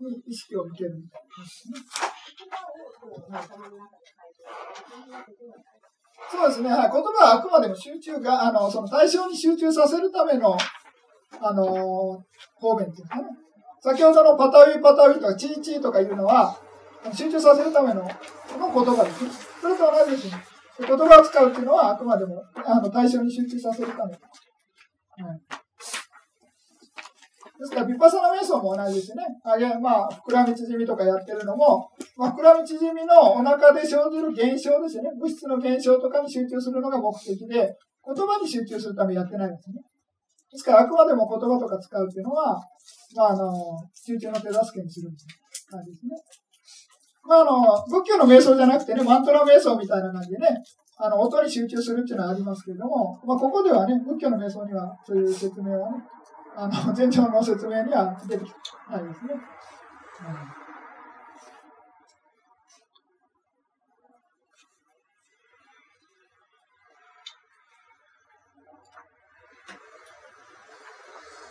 [0.00, 1.36] に意識を向けるみたいな
[3.38, 3.44] ね。
[6.28, 10.56] そうですね、はい、言葉はあくまでも集中が、あのその対象に集中させるための、
[11.40, 12.24] あの
[12.56, 13.24] 方面っていうかね。
[13.82, 16.56] 先ほどのパタウィパタウィとかチーチーとかいうのは、
[17.14, 18.10] 集中させるためのの
[18.72, 19.60] 言葉です。
[19.60, 20.44] それと同じですね。
[20.78, 24.12] 言葉を使うっていうのはあくまでもあの対象に集中させるため。
[24.12, 25.49] はい
[27.60, 29.22] ですから、ビパサナ瞑想も同じですね。
[29.44, 35.10] あいやまあ、膨らみ縮みとかやってるのも、まあ、膨らみ縮みのお腹で生じる現象ですよね。
[35.20, 39.76] 物質の現象とかに集中するのが目的で、言葉に集中するためやってないんですね。
[40.50, 42.58] ですから、あくまでも言葉とか使うっていうのは、
[43.14, 43.52] まあ、あの、
[43.94, 45.28] 集中の手助けにするみたい
[45.70, 46.16] な感じですね。
[47.28, 50.48] まあ、あの、仏教の瞑想じゃなくてね、マントラ瞑想みたいな感じでね、
[50.96, 55.98] あの、音に集中するっていうのはありますけれども、まあ、ここではね、仏教の瞑想にはそういう説明はね、
[56.62, 58.52] あの 前兆の説明には出てき
[58.90, 59.34] ないですね。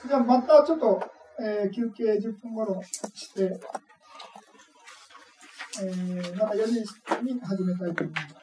[0.08, 3.60] じゃあまたちょっと、えー、休憩10分ごろして、
[5.82, 6.82] えー、また4時
[7.24, 8.39] に始めたいと思います。